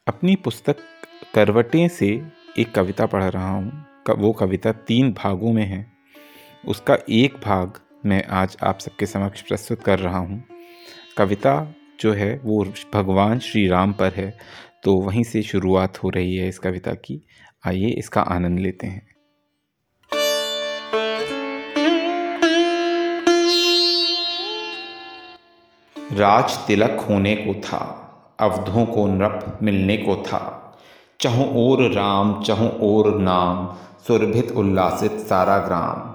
अपनी 0.08 0.36
पुस्तक 0.36 0.76
करवटें 1.36 1.88
से 1.88 2.22
एक 2.60 2.72
कविता 2.76 3.06
पढ़ 3.06 3.24
रहा 3.24 3.50
हूँ। 3.50 3.86
वो 4.18 4.34
कविता 4.34 4.72
तीन 4.72 5.14
भागों 5.14 5.54
में 5.54 5.66
है। 5.66 5.92
उसका 6.68 6.98
एक 7.10 7.34
भाग 7.34 7.74
मैं 8.06 8.24
आज 8.32 8.56
आप 8.64 8.80
सबके 8.80 9.06
समक्ष 9.06 9.42
प्रस्तुत 9.42 9.82
कर 9.84 10.00
रहा 10.00 10.18
हूँ। 10.18 10.44
कविता 11.18 11.76
जो 12.00 12.12
है, 12.14 12.42
वो 12.46 12.64
भगवान 12.94 13.40
श्री 13.40 13.68
राम 13.68 13.94
पर 13.94 14.14
है 14.14 14.38
तो 14.84 14.94
वहीं 14.96 15.24
से 15.24 15.42
शुरुआत 15.42 15.98
हो 16.04 16.10
रही 16.10 16.36
है 16.36 16.48
इस 16.48 16.60
कविता 16.60 16.94
की। 16.94 17.22
आइए 17.68 17.90
इसका 17.90 18.22
आनंद 18.22 18.60
लेते 18.60 18.88
हैं। 18.88 19.08
राज 26.16 26.58
तिलक 26.58 27.06
होने 27.10 27.36
को 27.36 27.54
था, 27.62 27.82
अवधों 28.40 28.86
को 28.86 29.08
नृप 29.08 29.60
मिलने 29.64 29.98
को 29.98 30.16
था। 30.16 30.46
चहु 31.20 31.46
ओर 31.56 31.92
राम, 31.92 32.42
चहु 32.44 32.70
ओर 32.82 33.20
नाम, 33.20 33.68
सुरभित 34.08 34.52
उल्लासित 34.52 35.12
सारा 35.12 35.58
ग्राम। 35.58 36.09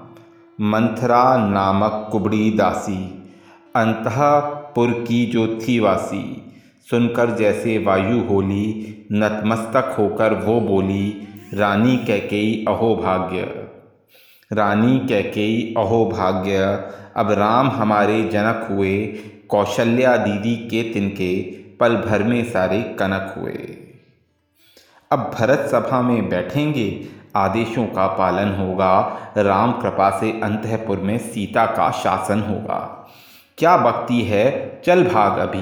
मंथरा 0.61 1.47
नामक 1.47 2.09
कुबड़ी 2.11 2.51
दासी 2.51 3.33
अंतपुर 3.75 4.91
की 4.91 5.25
जो 5.25 5.59
थी 5.59 5.79
वासी। 5.79 6.51
सुनकर 6.89 7.35
जैसे 7.35 7.77
वायु 7.77 8.19
होली, 8.19 8.95
नतमस्तक 9.11 9.95
होकर 9.99 10.33
वो 10.33 10.61
बोली, 10.61 11.27
रानी 11.53 11.97
कैकेयी 11.97 12.65
अहो 12.67 12.95
भाग्य। 12.95 13.41
रानी 14.53 14.99
कैकेयी 14.99 15.73
अहो 15.77 16.05
भाग्य, 16.05 16.57
अब 17.15 17.31
राम 17.31 17.67
हमारे 17.67 18.23
जनक 18.23 18.67
हुए, 18.71 19.07
कौशल्या 19.49 20.17
दीदी 20.17 20.55
के 20.55 20.93
तिनके, 20.93 21.41
पल 21.79 21.95
भर 21.95 22.23
में 22.23 22.51
सारे 22.51 22.81
कनक 22.81 23.35
हुए। 23.37 23.77
अब 25.11 25.31
भरत 25.39 25.59
सभा 25.71 26.01
में 26.01 26.29
बैठेंगे 26.29 27.07
आदेशों 27.35 27.85
का 27.85 28.07
पालन 28.07 28.55
होगा। 28.55 29.17
राम 29.37 29.71
कृपा 29.71 30.09
से 30.19 30.31
अंतपुर 30.31 30.97
में 30.97 31.17
सीता 31.17 31.65
का 31.65 31.91
शासन 31.91 32.39
होगा। 32.39 33.11
क्या 33.57 33.77
भक्ति 33.77 34.21
है? 34.21 34.81
चल 34.85 35.03
भाग 35.03 35.39
अभी। 35.39 35.61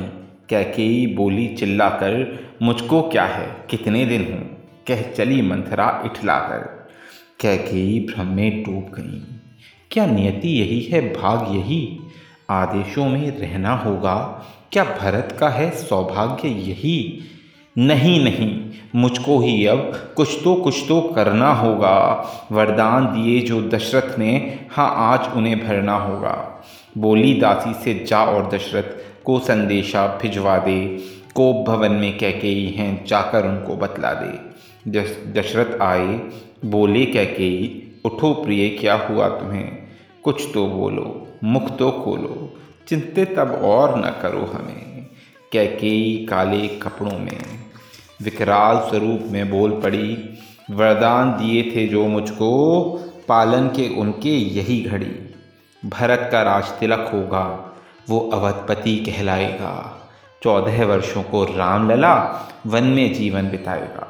कैकेयी 0.50 1.08
बोली 1.08 1.48
चिल्लाकर, 1.48 2.40
मुझको 2.62 3.02
क्या 3.02 3.24
है? 3.24 3.66
कितने 3.70 4.06
दिन 4.06 4.22
हूँ? 4.22 4.58
कह 4.88 5.02
चली 5.02 5.42
मंथरा 5.42 6.02
इठला 6.06 6.06
इठलाकर 6.06 6.90
कैकेयी 7.42 8.00
भ्रम 8.00 8.28
में 8.28 8.64
डूब 8.64 8.84
गई। 9.00 9.40
क्या 9.92 10.06
नियति 10.06 10.50
यही 10.50 10.82
है? 10.82 11.22
भाग 11.22 11.56
यही। 11.56 12.00
आदेशों 12.50 13.06
में 13.06 13.40
रहना 13.40 13.76
होगा। 13.76 14.44
क्या 14.72 14.84
भरत 14.84 15.38
का 15.40 15.50
है? 15.50 15.72
सौभाग्य 15.72 16.48
यही। 16.48 17.22
नहीं 17.76 18.24
नहीं, 18.24 18.72
मुझको 18.96 19.40
ही 19.40 19.66
अब 19.66 20.14
कुछ 20.18 20.38
तो 20.44 20.54
कुछ 20.56 20.84
तो 20.88 21.02
करना 21.02 21.54
होगा। 21.54 21.98
वरदान 22.52 23.06
दिए 23.06 23.40
जो 23.40 23.62
दशरथ 23.62 24.20
ने 24.20 24.60
हाँ 24.72 24.94
आज 24.96 25.34
उन्हें 25.38 25.68
भरना 25.68 25.96
होगा। 25.96 26.36
बोली 26.98 27.34
दासी 27.34 27.74
से 27.74 27.94
जा 28.06 28.24
और 28.24 28.50
दशरथ 28.50 29.24
को 29.26 29.40
संदेशा 29.40 30.06
भिजवा 30.22 30.58
दे। 30.58 30.86
को 31.36 31.52
भवन 31.64 31.92
में 31.92 32.18
कैकेयी 32.18 32.70
हैं 32.70 33.06
जाकर 33.06 33.46
उनको 33.46 33.76
बतला 33.76 34.14
दे। 34.14 34.92
दशरथ 35.32 35.82
आए, 35.82 36.20
बोले 36.66 37.06
कैकेयी 37.06 38.02
उठो 38.06 38.34
प्रिय, 38.34 38.70
क्या 38.70 38.96
हुआ 38.96 39.28
तुम्हें? 39.28 39.78
कुछ 40.24 40.44
तो 40.54 40.68
बोलो, 40.68 41.28
मुख 41.44 41.78
तो 41.78 41.92
खोलो। 41.92 42.54
चिंतित 42.88 43.40
अब 43.40 43.52
और 43.52 44.00
न 44.00 44.16
करो 44.22 44.46
हमें। 44.46 44.93
कैकेयी 45.54 46.26
काले 46.26 46.68
कपड़ों 46.68 47.20
में 47.20 47.38
विकराल 48.22 48.78
स्वरूप 48.90 49.24
में 49.32 49.50
बोल 49.50 49.72
पड़ी, 49.72 50.18
वरदान 50.72 51.32
दिए 51.32 51.64
थे 51.64 51.88
जो 51.88 52.06
मुझको, 52.08 52.50
पालन 53.28 53.68
के 53.68 53.88
उनके 53.96 54.30
यही 54.30 54.82
घड़ी। 54.84 55.12
भरत 55.84 56.30
का 56.32 56.42
राज 56.42 56.64
तिलक 56.64 57.10
होगा, 57.14 57.76
वो 58.10 58.20
अवधपति 58.34 58.96
कहलाएगा। 58.98 60.00
चौदह 60.44 60.86
वर्षों 60.86 61.24
को 61.24 61.44
राम 61.44 61.90
लला 61.90 62.16
वन 62.66 62.84
में 62.84 63.14
जीवन 63.14 63.50
बिताएगा। 63.50 64.10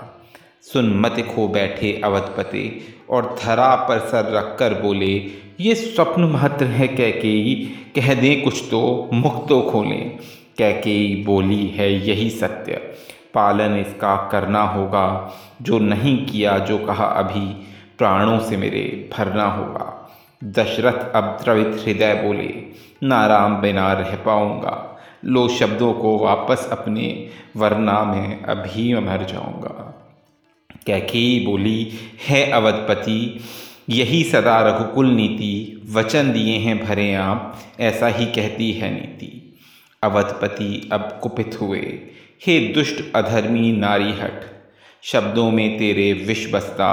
सुन 0.61 0.93
मत 0.99 1.15
खो 1.35 1.47
बैठे 1.47 2.01
अवधपति, 2.03 2.65
और 3.09 3.35
धरा 3.43 3.75
पर 3.75 3.99
सर 3.99 4.31
रख 4.31 4.55
कर 4.59 4.81
बोले, 4.81 5.13
ये 5.59 5.75
स्वप्न 5.75 6.23
महत्व 6.23 6.65
है 6.65 6.87
कैकेयी 6.87 7.55
कह 7.95 8.13
दें 8.13 8.41
कुछ 8.41 8.63
तो 8.71 9.09
मुख 9.13 9.47
तो 9.49 9.61
खोलें। 9.61 10.19
कैकेयी 10.57 11.23
बोली 11.23 11.67
है 11.67 12.07
यही 12.07 12.29
सत्य। 12.29 12.73
पालन 13.33 13.77
इसका 13.77 14.29
करना 14.31 14.63
होगा, 14.63 15.33
जो 15.61 15.79
नहीं 15.79 16.25
किया, 16.25 16.57
जो 16.57 16.77
कहा 16.77 17.05
अभी, 17.05 17.45
प्राणों 17.97 18.39
से 18.39 18.57
मेरे 18.57 19.09
भरना 19.17 19.45
होगा। 19.45 20.11
दशरथ 20.43 21.11
अब 21.15 21.39
द्रवित 21.43 21.83
हृदय 21.85 22.13
बोले, 22.13 22.53
नाराम 23.03 23.61
बिना 23.61 23.93
रह 23.93 24.15
पाऊँगा। 24.15 24.99
लो 25.25 25.47
शब्दों 25.47 25.93
को 25.93 26.17
वापस 26.17 26.69
अपने 26.71 27.29
वरना 27.57 28.03
में 28.03 28.43
अभी 28.43 28.93
मर 28.93 29.23
जाऊँगा। 29.23 29.99
कैके 30.85 31.45
बोली, 31.45 31.91
है 32.27 32.51
अवधपति, 32.51 33.39
यही 33.89 34.23
सदा 34.23 34.61
रघुकुल 34.61 35.07
नीति, 35.07 35.81
वचन 35.91 36.31
दिए 36.33 36.57
हैं 36.57 36.85
भरे 36.85 37.13
आप, 37.13 37.59
ऐसा 37.79 38.07
ही 38.07 38.25
कहती 38.25 38.71
है 38.71 38.93
नीति। 38.93 39.39
अवधपति 40.03 40.89
अब 40.93 41.19
कुपित 41.23 41.57
हुए। 41.61 41.99
हे 42.45 42.59
दुष्ट 42.59 43.03
अधर्मी 43.15 43.71
नारी 43.71 44.11
हट 44.11 44.41
शब्दों 45.03 45.51
में 45.51 45.77
तेरे 45.77 46.13
विष 46.13 46.53
बसता 46.53 46.91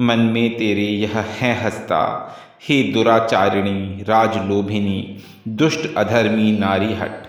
मन 0.00 0.18
में 0.18 0.56
तेरे 0.56 0.82
यह 0.82 1.18
है 1.18 1.64
हंसता 1.64 2.36
हे 2.68 2.82
दुराचारिणी, 2.82 4.02
राजलोभिनी, 4.02 5.18
दुष्ट 5.48 5.94
अधर्मी 5.96 6.52
नारी 6.52 6.94
हट 6.94 7.22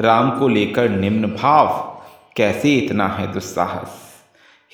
राम 0.00 0.30
को 0.38 0.48
लेकर 0.48 0.88
निम्न 0.88 1.26
भाव, 1.26 1.66
कैसे 2.36 2.74
इतना 2.74 3.08
है 3.08 3.32
दुस्साहस? 3.32 4.04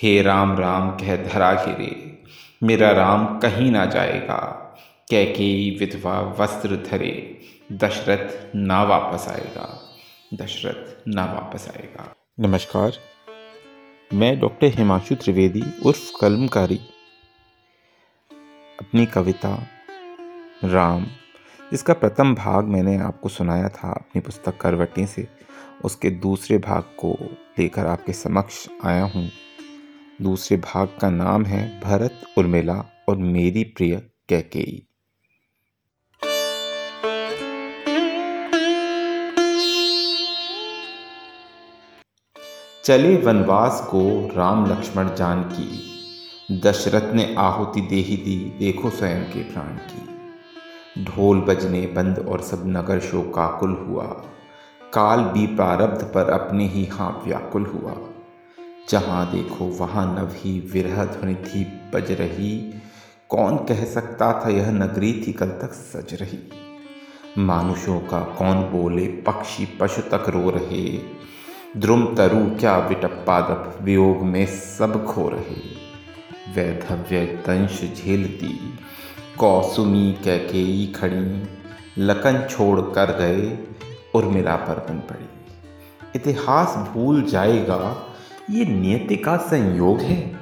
हे 0.02 0.22
राम 0.22 0.58
राम, 0.58 0.90
कह 0.90 1.16
धरा 1.16 1.52
गिरे 1.52 2.22
मेरा 2.62 2.90
राम 2.90 3.38
कहीं 3.38 3.70
ना 3.70 3.84
जाएगा। 3.86 4.66
कैकेयी 5.10 5.76
विधवा 5.80 6.36
वस्त्र 6.40 6.76
धरे, 6.90 7.40
दशरथ 7.72 8.56
ना 8.56 8.82
वापस 8.82 9.28
आएगा। 9.28 9.89
दशरथ 10.34 11.08
ना 11.08 11.24
वापस 11.24 11.68
आएगा। 11.68 12.14
नमस्कार, 12.40 12.92
मैं 14.14 14.40
डॉक्टर 14.40 14.66
हिमांशु 14.66 15.14
त्रिवेदी, 15.14 15.62
उर्फ़ 15.86 16.10
कलमकारी। 16.20 16.80
अपनी 18.80 19.06
कविता, 19.06 19.66
राम 20.64 21.06
इसका 21.72 21.92
प्रथम 21.92 22.34
भाग 22.34 22.64
मैंने 22.64 22.96
आपको 22.98 23.28
सुनाया 23.28 23.68
था 23.68 23.92
अपनी 23.92 24.20
पुस्तक 24.20 24.56
करवटी 24.56 25.06
से, 25.06 25.28
उसके 25.84 26.10
दूसरे 26.10 26.58
भाग 26.58 26.82
को 26.82 27.16
लेकर 27.58 27.86
आपके 27.86 28.12
समक्ष 28.12 28.68
आया 28.84 29.04
हूँ। 29.04 29.30
दूसरे 30.22 30.56
भाग 30.56 30.98
का 31.00 31.10
नाम 31.10 31.44
है 31.44 31.80
भरत 31.80 32.20
उर्मिला 32.38 32.84
और 33.08 33.16
मेरी 33.16 33.64
प्रिय 33.64 33.96
कैकेयी। 34.28 34.86
चले 42.90 43.16
वनवास 43.16 43.88
को 43.90 44.30
राम 44.36 44.66
लक्ष्मण 44.66 45.14
जान 45.14 45.42
की। 45.42 45.82
दशरथ 46.60 47.14
ने 47.14 47.34
आहुति 47.38 47.80
दे 47.80 47.96
ही 47.96 48.16
दी, 48.16 48.56
देखो 48.58 48.90
स्वयं 48.90 49.24
के 49.24 49.42
प्राण 49.42 49.68
की। 49.68 51.04
ढोल 51.04 51.40
बजने 51.40 51.80
बंद 51.80 52.18
और 52.18 52.40
सब 52.40 52.62
नगर 52.66 53.00
शो 53.00 53.22
काकुल 53.22 53.86
हुआ। 53.88 54.04
काल 54.92 55.20
भी 55.20 55.46
प्रारब्ध 55.46 56.02
पर 56.14 56.30
अपने 56.30 56.66
ही 56.66 56.84
हाँ 56.84 57.22
व्याकुल 57.26 57.66
हुआ। 57.66 57.94
जहाँ 58.88 59.32
देखो, 59.32 59.64
वहाँ 59.64 60.18
नव 60.18 60.28
ही 60.32 60.60
विरह 60.72 61.04
ध्वनि 61.04 61.34
थी 61.34 61.64
बज 61.64 62.12
रही। 62.12 62.74
कौन 63.28 63.56
कह 63.56 63.84
सकता 63.84 64.42
था 64.44 64.48
यह 64.48 64.70
नगरी 64.70 65.24
थी 65.26 65.32
कल 65.32 65.48
तक 65.48 65.72
सज 65.72 66.14
रही। 66.14 66.50
मानुषों 67.38 68.00
का 68.00 68.20
कौन 68.20 68.56
बोले, 68.56 69.06
पक्षी 69.06 69.66
पशु 69.80 70.02
तक 70.02 70.28
रो 70.28 70.50
रहे। 70.50 71.19
द्रुम 71.76 72.16
तरु 72.16 72.58
क्या 72.60 72.78
विटप्पा 72.78 73.40
दप 73.40 73.78
वियोग 73.82 74.22
में 74.22 74.46
सब 74.46 75.06
खो 75.06 75.28
रहे। 75.28 75.54
वैधव्य 76.54 77.26
दंश 77.26 77.80
झेलती, 77.80 78.78
कौसुमी 79.38 80.12
कैकेयी 80.24 80.86
खड़ी, 80.86 81.42
लकन 81.98 82.46
छोड़ 82.50 82.80
कर 82.80 83.18
गए 83.18 83.58
उर्मिला 84.14 84.56
पर 84.56 84.74
बन 84.74 84.98
पड़ी। 84.98 85.28
इतिहास 86.16 86.76
भूल 86.76 87.22
जाएगा, 87.22 88.06
ये 88.50 88.64
नियति 88.64 89.16
का 89.16 89.36
संयोग 89.36 90.00
है। 90.00 90.38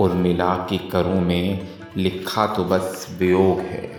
उर्मिला 0.00 0.54
के 0.54 0.78
करों 0.78 1.20
में 1.20 1.68
लिखा 1.96 2.46
तो 2.46 2.64
बस 2.64 3.16
वियोग 3.18 3.60
है। 3.60 3.90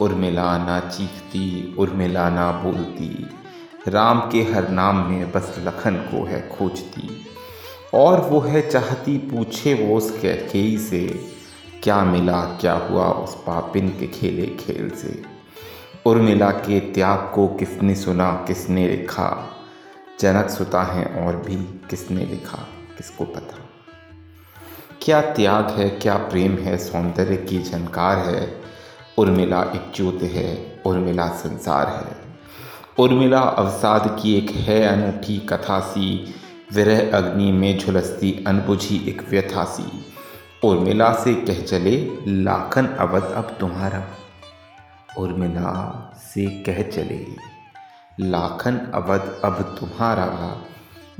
उर्मिला 0.00 0.58
ना 0.58 0.80
चीखती 0.80 1.74
उर्मिला 1.78 2.30
ना 2.30 2.52
बोलती 2.52 3.26
राम 3.88 4.30
के 4.30 4.42
हर 4.42 4.68
नाम 4.68 4.96
में 4.96 5.32
बस 5.32 5.56
लखन 5.58 5.94
को 5.94 6.24
है 6.24 6.48
खोजती। 6.48 7.26
और 7.94 8.20
वो 8.20 8.40
है 8.40 8.70
चाहती, 8.70 9.18
पूछे 9.18 9.74
वो 9.74 9.96
उस 9.96 10.10
कैकेयी 10.10 10.78
से, 10.78 11.24
क्या 11.82 12.04
मिला, 12.04 12.42
क्या 12.42 12.72
हुआ 12.72 13.06
उस 13.06 13.34
पापिन 13.34 13.88
के 13.88 14.06
खेले 14.06 14.46
खेल 14.46 14.90
से? 14.90 15.22
उर्मिला 16.06 16.50
के 16.50 16.80
त्याग 16.80 17.32
को 17.34 17.48
किसने 17.48 17.94
सुना, 17.94 18.32
किसने 18.32 18.88
लिखा? 18.88 19.50
जनक 20.20 20.50
सुता 20.50 20.82
है 20.82 21.04
और 21.04 21.36
भी 21.36 21.56
किसने 21.90 22.24
लिखा, 22.24 22.58
किसको 22.98 23.24
पता? 23.24 23.56
क्या 25.02 25.20
त्याग 25.20 25.70
है, 25.70 25.90
क्या 25.90 26.16
प्रेम 26.16 26.56
है, 26.56 26.78
सौंदर्य 26.78 27.36
की 27.36 27.62
झनकार 27.62 28.18
है? 28.18 28.60
उर्मिला 29.18 29.62
एक 29.62 29.92
ज्योत 29.96 30.18
है 30.22 30.82
उर्मिला 30.86 31.28
संसार 31.28 31.86
है। 31.86 32.25
उर्मिला 32.98 33.40
अवसाद 33.40 34.18
की 34.22 34.38
एक 34.38 34.50
है 34.50 34.82
अनूठी 34.82 35.38
कथा 35.38 35.80
सी 35.80 36.34
विरह 36.74 37.16
अग्नि 37.16 37.52
में 37.52 37.78
झुलसती 37.78 38.44
अनबुझी 38.46 39.08
एक 39.08 39.28
व्यथा 39.30 39.64
सी 39.64 40.06
उर्मिला 40.64 41.12
से 41.12 41.34
कह 41.34 41.62
चले, 41.62 42.18
लाखन 42.28 42.86
अवध 42.86 43.22
अब 43.22 43.56
तुम्हारा। 43.60 44.04
उर्मिला 45.18 45.72
से 46.18 46.46
कह 46.46 46.82
चले, 46.82 47.26
लाखन 48.20 48.76
अवध 48.94 49.40
अब 49.44 49.76
तुम्हारा। 49.80 50.62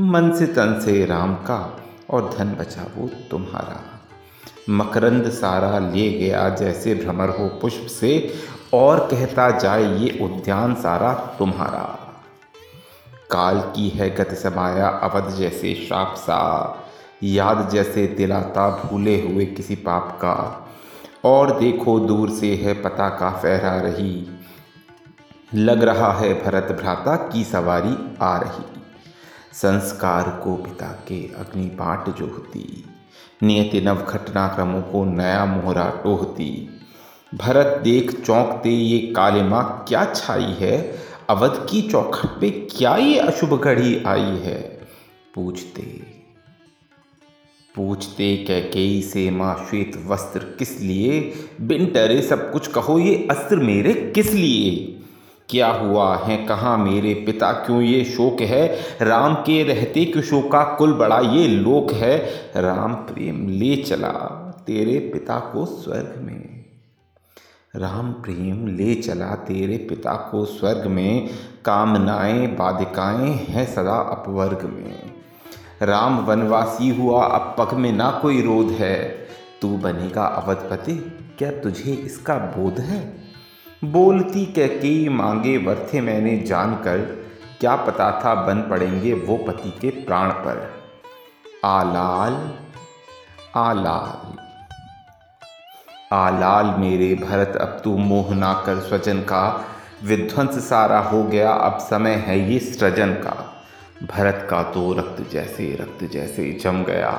मन 0.00 0.32
से 0.32 0.46
तन 0.46 0.80
से 0.84 1.06
राम 1.06 1.34
का 1.34 1.80
और 2.10 2.34
धन 2.38 2.48
बचा 2.48 2.86
वो 2.96 3.10
तुम्हारा। 3.30 4.00
मकरंद 4.70 5.30
सारा 5.30 5.78
ले 5.78 6.12
गया 6.12 6.48
जैसे 6.48 6.94
भ्रमर 6.94 7.28
हो 7.28 7.48
पुष्प 7.48 7.86
से 7.86 8.34
और 8.72 9.00
कहता 9.00 9.50
जाए, 9.50 9.85
ये 9.85 10.18
उद्यान 10.24 10.74
सारा 10.74 11.12
तुम्हारा। 11.38 11.98
काल 13.31 13.61
की 13.61 13.88
है 13.88 14.16
गत 14.16 14.35
समाया, 14.35 14.88
अवध 14.88 15.29
जैसे 15.35 15.74
श्राप 15.74 16.14
सा। 16.18 16.76
याद 17.22 17.70
जैसे 17.70 18.07
दिलाता 18.07 18.70
भूले 18.70 19.29
हुए 19.29 19.46
किसी 19.46 19.74
पाप 19.74 20.12
का। 20.16 20.68
और 21.24 21.61
देखो, 21.61 22.00
दूर 22.00 22.31
से 22.31 22.55
है 22.55 22.83
पता 22.83 23.09
का 23.09 23.31
फहरा 23.31 23.81
रही। 23.81 24.40
लग 25.55 25.83
रहा 25.83 26.12
है 26.12 26.44
भरत 26.44 26.79
भ्राता 26.81 27.16
की 27.16 27.44
सवारी 27.44 28.16
आ 28.20 28.37
रही। 28.37 28.83
संस्कार 29.52 30.40
को 30.44 30.57
पिता 30.57 30.87
के 30.87 31.33
अग्नि 31.38 31.66
पाट 31.66 32.09
जो 32.09 32.26
होती। 32.26 32.85
नियति 33.42 33.81
नव 33.81 33.96
घटनाक्रमों 33.96 34.83
को 34.83 35.05
नया 35.05 35.44
मोहरा 35.44 35.92
टोहती। 36.05 36.75
भरत 37.34 37.80
देख 37.82 38.20
चौंकते 38.20 38.70
ये 38.70 38.98
काले 38.98 39.42
माँ, 39.42 39.84
क्या 39.88 40.04
छाई 40.04 40.54
है? 40.58 40.98
अवध 41.28 41.66
की 41.70 41.82
चौखट 41.82 42.40
पे 42.40 42.50
क्या 42.50 42.96
ये 42.96 43.18
अशुभ 43.18 43.60
घड़ी 43.60 44.02
आई 44.06 44.20
है? 44.20 44.80
पूछते 45.34 45.82
पूछते 47.76 48.36
कैकेयी 48.36 49.02
से 49.02 49.30
माँ 49.30 49.66
श्वेत 49.70 49.92
वस्त्र 50.06 50.38
किस 50.38 50.80
लिए? 50.80 51.32
बिन 51.60 51.86
टरे 51.86 52.22
सब 52.22 52.52
कुछ 52.52 52.66
कहो 52.66 52.98
ये 52.98 53.28
अस्त्र 53.30 53.56
मेरे 53.56 54.12
किस 54.14 54.32
लिए? 54.32 54.98
क्या 55.48 55.68
हुआ 55.68 56.16
है? 56.16 56.46
कहाँ 56.46 56.78
मेरे 56.78 57.14
पिता 57.14 57.52
क्यों 57.52 57.82
ये 57.82 58.04
शोक 58.04 58.40
है? 58.40 58.80
राम 59.02 59.34
के 59.34 59.62
रहते 59.62 60.04
क्यों 60.04 60.22
शोका 60.22 60.64
कुल 60.64 60.92
बड़ा 60.92 61.18
ये 61.18 61.48
लोक 61.48 61.92
है? 61.92 62.18
राम 62.56 62.94
प्रेम 62.94 63.48
ले 63.48 63.76
चला 63.76 64.12
तेरे 64.66 64.98
पिता 64.98 65.38
को 65.38 65.66
स्वर्ग 65.66 66.22
में। 66.22 66.56
राम 67.76 68.12
प्रेम 68.12 68.66
ले 68.66 68.94
चला 68.94 69.34
तेरे 69.34 69.76
पिता 69.76 70.12
को 70.12 70.44
स्वर्ग 70.44 70.86
में, 70.86 71.30
कामनाएँ 71.64 72.46
बाधिकाएँ 72.46 73.32
हैं 73.32 73.74
सदा 73.74 73.96
अपवर्ग 73.96 74.62
में। 74.62 75.02
राम 75.82 76.18
वनवासी 76.18 76.88
हुआ, 76.88 77.24
अब 77.24 77.56
पग 77.58 77.74
में 77.74 77.92
ना 77.92 78.10
कोई 78.10 78.42
रोध 78.42 78.66
है। 78.66 79.26
तू 79.62 79.68
बनेगा 79.68 80.26
अवधपति, 80.26 80.94
क्या 81.38 81.50
तुझे 81.50 81.92
इसका 81.92 82.34
बोध 82.34 82.80
है? 82.80 83.18
बोलती 83.84 84.46
कई 84.46 85.08
मांगे 85.08 85.58
वर्थे 85.58 86.00
मैंने 86.00 86.38
जानकर, 86.38 86.98
क्या 87.60 87.76
पता 87.76 88.20
था 88.24 88.34
बन 88.34 88.60
पड़ेंगे 88.60 89.12
वो 89.12 89.36
पति 89.36 89.70
के 89.70 89.90
प्राण 89.90 90.30
पर। 90.30 90.72
आलाल 91.64 92.52
आलाल। 93.54 94.45
आलाल 96.11 96.66
मेरे 96.79 97.14
भरत, 97.14 97.57
अब 97.57 97.81
तू 97.85 97.97
मोह 97.99 98.35
ना 98.35 98.53
कर 98.66 98.81
स्वजन 98.81 99.21
का। 99.21 99.66
विध्वंस 100.05 100.59
सारा 100.69 100.99
हो 100.99 101.23
गया, 101.25 101.51
अब 101.51 101.79
समय 101.79 102.14
है 102.27 102.38
ये 102.53 102.59
सृजन 102.59 103.12
का। 103.14 103.35
भरत 104.07 104.47
का 104.51 104.62
तो 104.62 104.92
रक्त 104.92 105.31
जैसे 105.33 105.66
रक्त 105.81 106.05
जैसे 106.12 106.51
जम 106.62 106.83
गया, 106.85 107.11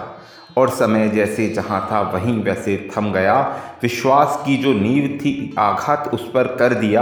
और 0.58 0.69
समय 0.69 1.10
जैसे 1.10 1.50
जहाँ 1.50 1.88
था 1.91 2.02
वहीं 2.02 2.38
वैसे 2.43 2.78
थम 2.97 3.12
गया। 3.12 3.41
विश्वास 3.82 4.41
की 4.45 4.58
जो 4.58 4.73
नींव 4.73 5.17
थी, 5.17 5.56
आघात 5.60 6.10
उस 6.13 6.30
पर 6.32 6.56
कर 6.56 6.73
दिया। 6.73 7.02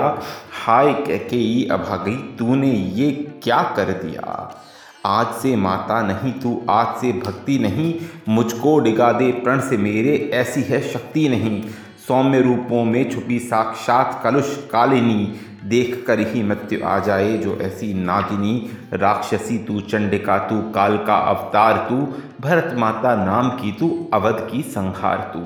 हाय 0.65 0.93
कह 0.93 1.17
के 1.19 1.35
ही 1.35 1.67
अभागी, 1.67 2.15
तूने 2.39 2.71
ये 2.71 3.11
क्या 3.43 3.61
कर 3.77 3.91
दिया? 4.03 4.61
आज 5.05 5.27
से 5.27 5.55
माता 5.55 6.01
नहीं, 6.01 6.33
तू 6.33 6.61
आज 6.69 6.87
से 6.87 7.11
भक्ति 7.11 7.59
नहीं। 7.59 7.95
मुझको 8.29 8.79
डिगा 8.79 9.11
दे 9.11 9.31
प्रण 9.31 9.59
से 9.59 9.77
मेरे, 9.77 10.31
ऐसी 10.33 10.61
है 10.61 10.81
शक्ति 10.81 11.29
नहीं। 11.29 11.63
सौम्य 12.07 12.41
रूपों 12.41 12.85
में 12.85 13.11
छुपी 13.11 13.39
साक्षात 13.39 14.21
कलुष 14.23 14.57
कालिनी। 14.57 15.33
देख 15.65 16.03
कर 16.07 16.19
ही 16.19 16.43
मृत्यु 16.43 16.79
आ 16.85 16.99
जाए 16.99 17.37
जो 17.37 17.57
ऐसी 17.61 17.93
नागिनी। 17.93 18.69
राक्षसी 18.93 19.57
तू, 19.57 19.81
चंडिका 19.81 20.37
तू, 20.37 20.61
काल 20.61 20.97
का 20.97 21.15
अवतार 21.15 21.85
तू। 21.89 22.07
भरत 22.41 22.75
माता 22.77 23.25
नाम 23.25 23.49
की 23.49 23.71
तू, 23.71 24.09
अवध 24.13 24.47
की 24.51 24.61
संहार 24.61 25.31
तू। 25.33 25.39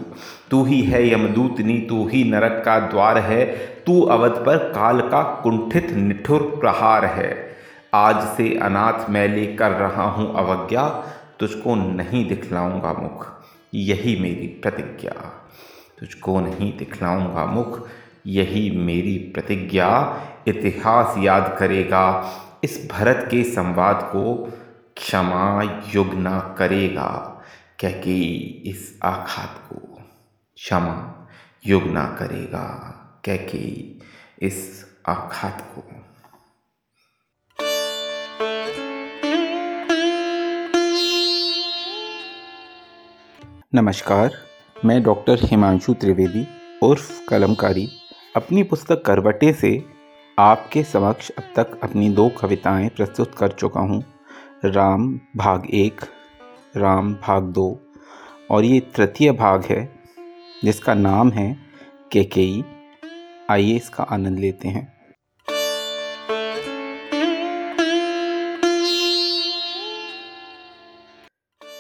तू 0.52 0.64
ही 0.64 0.82
है 0.82 1.14
यमदूतनी, 1.14 1.78
तू 1.78 2.10
ही 2.14 2.24
नरक 2.24 2.62
का 2.66 2.80
द्वार 2.80 3.18
है। 3.18 3.46
तू 3.86 4.02
अवध 4.02 4.32
पर 4.32 4.58
काल 4.58 5.02
का 5.02 5.24
कुंठित 5.24 5.92
निठुर 5.92 6.58
प्रहार 6.62 7.06
है। 7.06 7.49
आज 7.94 8.38
से 8.38 8.58
अनाथ 8.58 9.10
मैं 9.10 9.28
लेकर 9.28 9.72
रहा 9.72 10.04
हूँ 10.04 10.36
अवज्ञा, 10.36 10.90
तुझको 11.40 11.76
नहीं 11.76 12.28
दिखलाऊँगा 12.28 12.94
मुख। 12.94 13.44
यही 13.74 14.20
मेरी 14.20 14.48
प्रतिज्ञा। 14.48 15.12
तुझको 16.00 16.40
नहीं 16.40 16.78
दिखलाऊँगा 16.78 17.46
मुख, 17.46 17.88
यही 18.28 18.72
मेरी 18.72 19.18
प्रतिज्ञा। 19.18 20.22
इतिहास 20.48 21.16
याद 21.18 21.56
करेगा, 21.60 22.32
इस 22.64 22.88
भरत 22.92 23.28
के 23.32 23.44
संवाद 23.44 24.00
को 24.04 24.54
क्षमा 24.98 25.62
युग 25.96 26.14
ना 26.14 26.40
करेगा। 26.40 27.42
कह 27.80 27.92
के 27.92 28.22
इस 28.70 29.00
आघात 29.04 29.70
को 29.70 30.02
क्षमा 30.56 31.28
युग 31.66 31.84
ना 31.84 32.06
करेगा। 32.06 32.96
कह 33.26 33.36
के 33.36 33.68
इस 34.48 34.86
आघात 35.08 35.74
को 35.76 35.99
नमस्कार, 43.76 44.32
मैं 44.86 45.04
डॉक्टर 45.04 45.38
हिमांशु 45.42 45.94
त्रिवेदी, 45.94 46.48
उर्फ़ 46.84 47.26
कलमकारी। 47.28 47.90
अपनी 48.36 48.64
पुस्तक 48.64 49.04
करवटे 49.06 49.54
से 49.54 49.86
आपके 50.40 50.84
समक्ष 50.84 51.32
अब 51.32 51.44
तक 51.56 51.80
अपनी 51.84 52.10
दो 52.10 52.30
कविताएँ 52.30 52.90
प्रस्तुत 52.90 53.36
कर 53.36 53.48
चुका 53.48 53.80
हूँ। 53.80 54.04
राम 54.66 55.20
भाग 55.38 55.64
एक, 55.74 56.02
राम 56.78 57.14
भाग 57.14 57.44
दो। 57.44 57.80
और 58.52 58.66
ये 58.66 58.80
तृतीय 58.80 59.32
भाग 59.32 59.66
है, 59.66 60.00
जिसका 60.64 60.94
नाम 60.94 61.32
है 61.32 61.58
केकेई। 62.12 62.64
आइए 63.50 63.76
इसका 63.76 64.04
आनंद 64.04 64.40
लेते 64.40 64.68
हैं। 64.68 64.99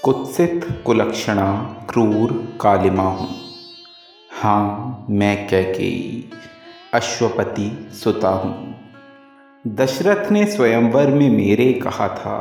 कुत्सित 0.03 0.83
कुलक्षणा 0.85 1.75
क्रूर 1.89 2.31
कालिमा 2.61 3.03
हूँ। 3.03 3.27
हाँ 4.31 5.05
मैं 5.09 5.47
कैकेयी 5.47 6.29
अश्वपति 6.93 7.89
सुता 7.93 8.29
हूँ। 8.29 8.75
दशरथ 9.67 10.31
ने 10.31 10.45
स्वयंवर 10.45 11.07
में 11.07 11.29
मेरे 11.29 11.73
कहा 11.73 12.07
था, 12.07 12.37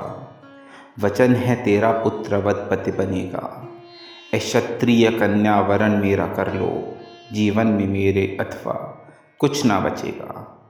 वचन 1.00 1.34
है 1.34 1.64
तेरा 1.64 1.92
पुत्र 1.92 2.36
वधपति 2.36 2.90
बनेगा। 2.90 3.68
ए 4.34 4.38
क्षत्रिय 4.38 5.10
कन्या 5.10 5.60
वरण 5.60 6.00
मेरा 6.02 6.26
कर 6.26 6.54
लो। 6.54 6.96
जीवन 7.32 7.66
में 7.66 7.86
मेरे 7.86 8.36
अथवा 8.40 8.74
कुछ 9.38 9.64
ना 9.64 9.80
बचेगा। 9.80 10.64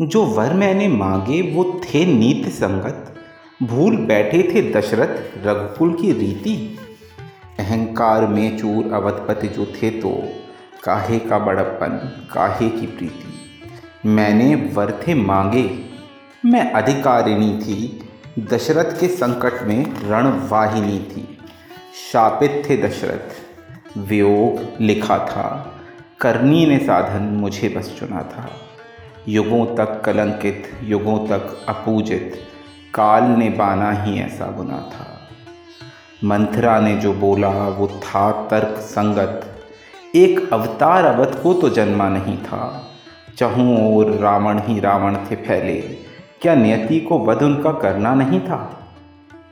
जो 0.00 0.24
वर 0.24 0.52
मैंने 0.52 0.88
मांगे, 0.88 1.42
वो 1.42 1.80
थे 1.84 2.06
नीति 2.06 2.50
संगत 2.50 3.13
भूल 3.64 3.96
बैठे 3.96 4.42
थे 4.44 4.62
दशरथ 4.72 5.46
रघुकुल 5.46 5.92
की 5.94 6.12
रीति। 6.12 6.78
अहंकार 7.58 8.26
में 8.26 8.58
चूर 8.58 8.92
अवधपति 8.92 9.48
जो 9.48 9.66
थे 9.66 9.90
तो 9.90 10.10
काहे 10.84 11.18
का 11.18 11.38
बड़प्पन, 11.38 11.88
काहे 12.32 12.68
की 12.68 12.86
प्रीति। 12.86 14.08
मैंने 14.08 14.54
वर्थे 14.74 15.14
मांगे, 15.14 15.78
मैं 16.44 16.70
अधिकारिणी 16.72 17.52
थी। 17.58 18.08
दशरथ 18.50 18.98
के 19.00 19.08
संकट 19.08 19.62
में 19.62 19.84
रणवाहिनी 20.08 20.98
थी। 21.10 21.38
शापित 22.12 22.62
थे 22.68 22.76
दशरथ, 22.76 23.98
वियोग 23.98 24.80
लिखा 24.80 25.18
था, 25.18 25.80
करनी 26.20 26.66
ने 26.66 26.78
साधन 26.78 27.22
मुझे 27.34 27.68
बस 27.68 27.94
चुना 27.98 28.22
था। 28.22 28.50
युगों 29.28 29.64
तक 29.76 30.00
कलंकित, 30.04 30.70
युगों 30.82 31.18
तक 31.26 31.64
अपूजित 31.68 32.42
काल 32.94 33.24
ने 33.24 33.50
बाना 33.50 33.92
ही 33.92 34.20
ऐसा 34.20 34.46
गुना 34.46 34.78
था। 34.78 35.28
मंथरा 36.24 36.80
ने 36.80 36.96
जो 36.96 37.12
बोला, 37.12 37.48
वो 37.48 37.86
था 37.86 38.48
तर्क 38.50 38.78
संगत। 38.78 39.62
एक 40.14 40.52
अवतार 40.52 41.04
अवध 41.04 41.34
को 41.34 41.54
तो 41.54 41.68
जन्मा 41.68 42.08
नहीं 42.08 42.38
था। 42.38 42.90
चहूँ 43.38 43.96
और 43.96 44.10
रावण 44.10 44.60
ही 44.64 44.80
रावण 44.80 45.16
थे 45.16 45.36
फैले। 45.36 45.80
क्या 46.42 46.54
नियति 46.54 47.00
को 47.00 47.18
वध 47.18 47.42
उनका 47.42 47.72
करना 47.72 48.14
नहीं 48.14 48.40
था? 48.40 48.86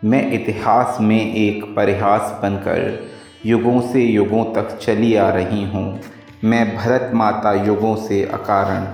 मैं 0.04 0.32
इतिहास 0.32 0.98
में 1.00 1.34
एक 1.34 1.64
परिहास 1.76 2.38
बनकर 2.42 3.10
युगों 3.46 3.80
से 3.80 4.00
युगों 4.00 4.44
तक 4.44 4.78
चली 4.78 5.14
आ 5.14 5.28
रही 5.28 5.64
हूँ। 5.64 6.00
मैं 6.44 6.76
भरत 6.76 7.10
माता 7.14 7.52
युगों 7.52 7.96
से 7.96 8.24
अकारण, 8.24 8.86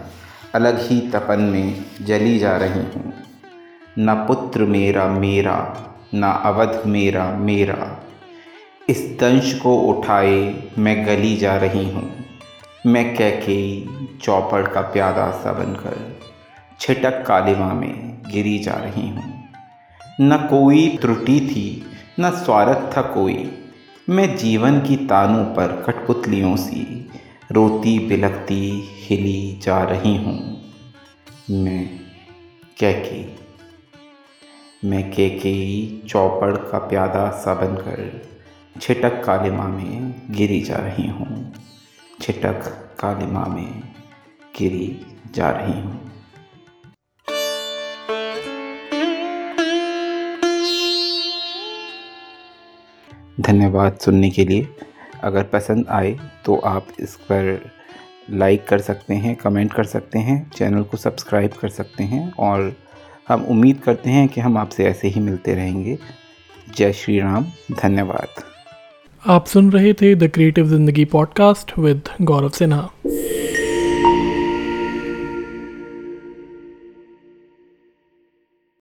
अलग 0.55 0.79
ही 0.79 1.01
तपन 1.01 1.41
में 1.41 1.85
जली 2.03 2.39
जा 2.39 2.57
रही 2.57 2.81
हूँ। 2.81 3.13
न 4.01 4.15
पुत्र 4.15 4.65
मेरा 4.65 5.07
मेरा, 5.07 5.77
न 6.15 6.23
अवध 6.23 6.87
मेरा 6.87 7.31
मेरा। 7.31 8.03
इस 8.89 9.17
दंश 9.21 9.55
को 9.55 9.79
उठाए 9.79 10.65
मैं 10.79 11.07
गली 11.07 11.37
जा 11.37 11.57
रही 11.57 11.91
हूँ। 11.91 12.25
मैं 12.87 13.17
कैके 13.17 13.87
चौपड़ 14.17 14.67
का 14.69 14.81
प्यादा 14.81 15.31
सा 15.31 15.53
बनकर 15.53 16.19
छिटक 16.81 17.25
कालिमा 17.27 17.73
में 17.73 18.23
गिरी 18.31 18.59
जा 18.59 18.73
रही 18.73 19.09
हूँ। 19.09 19.49
न 20.21 20.37
कोई 20.37 20.97
त्रुटि 20.97 21.41
थी, 21.41 21.87
न 22.21 22.31
स्वार्थ 22.31 22.97
था 22.97 23.03
कोई। 23.03 23.51
मैं 24.09 24.37
जीवन 24.37 24.81
की 24.81 24.97
तानों 24.97 25.45
पर 25.45 25.85
कठपुतलियों 25.87 26.57
सी 26.57 27.11
रोती 27.53 27.99
बिलकती 27.99 28.89
हिली 28.91 29.59
जा 29.63 29.83
रही 29.83 30.17
हूँ। 30.17 30.63
मैं 31.51 31.91
कैकी 32.79 33.48
मैं 34.85 35.11
के 35.13 35.29
के 35.31 36.09
चौपड़ 36.09 36.57
का 36.57 36.79
प्यादा 36.79 37.31
सा 37.31 37.55
बनकर 37.55 38.27
छिटक 38.81 39.25
कालिमा 39.25 39.65
में 39.65 40.15
गिरी 40.31 40.61
जा 40.61 40.77
रही 40.77 41.07
हूँ। 41.09 41.55
छिटक 42.23 42.69
कालिमा 43.01 43.45
में 43.45 43.83
गिरी 44.59 45.07
जा 45.35 45.51
रही 45.51 45.81
हूँ। 45.81 46.11
धन्यवाद 53.41 53.99
सुनने 53.99 54.31
के 54.31 54.45
लिए। 54.45 54.69
अगर 55.23 55.43
पसंद 55.43 55.87
आए 55.89 56.19
तो 56.45 56.57
आप 56.57 56.87
इस 57.01 57.17
पर 57.17 57.71
लाइक 58.31 58.69
कर 58.69 58.81
सकते 58.81 59.15
हैं, 59.15 59.37
कमेंट 59.37 59.73
कर 59.73 59.85
सकते 59.85 60.19
हैं, 60.19 60.51
चैनल 60.51 60.83
को 60.83 60.97
सब्सक्राइब 60.97 61.53
कर 61.53 61.69
सकते 61.69 62.05
हैं 62.05 62.33
और 62.33 62.88
हम 63.29 63.45
उम्मीद 63.45 63.79
करते 63.79 64.11
हैं 64.11 64.29
कि 64.29 64.41
हम 64.41 64.59
आपसे 64.59 64.85
ऐसे 64.85 65.09
ही 65.09 65.21
मिलते 65.21 65.55
रहेंगे। 65.55 65.99
जय 66.77 66.93
श्री 66.93 67.21
राम, 67.21 67.47
धन्यवाद। 67.73 68.29
आप 69.27 69.47
सुन 69.47 69.71
रहे 69.73 69.93
थे 69.93 70.15
the 70.15 70.29
creative 70.29 70.67
Zindagi 70.67 71.05
podcast 71.05 71.79
with 71.79 72.01
Gaurav 72.23 72.49
Sinha 72.49 72.91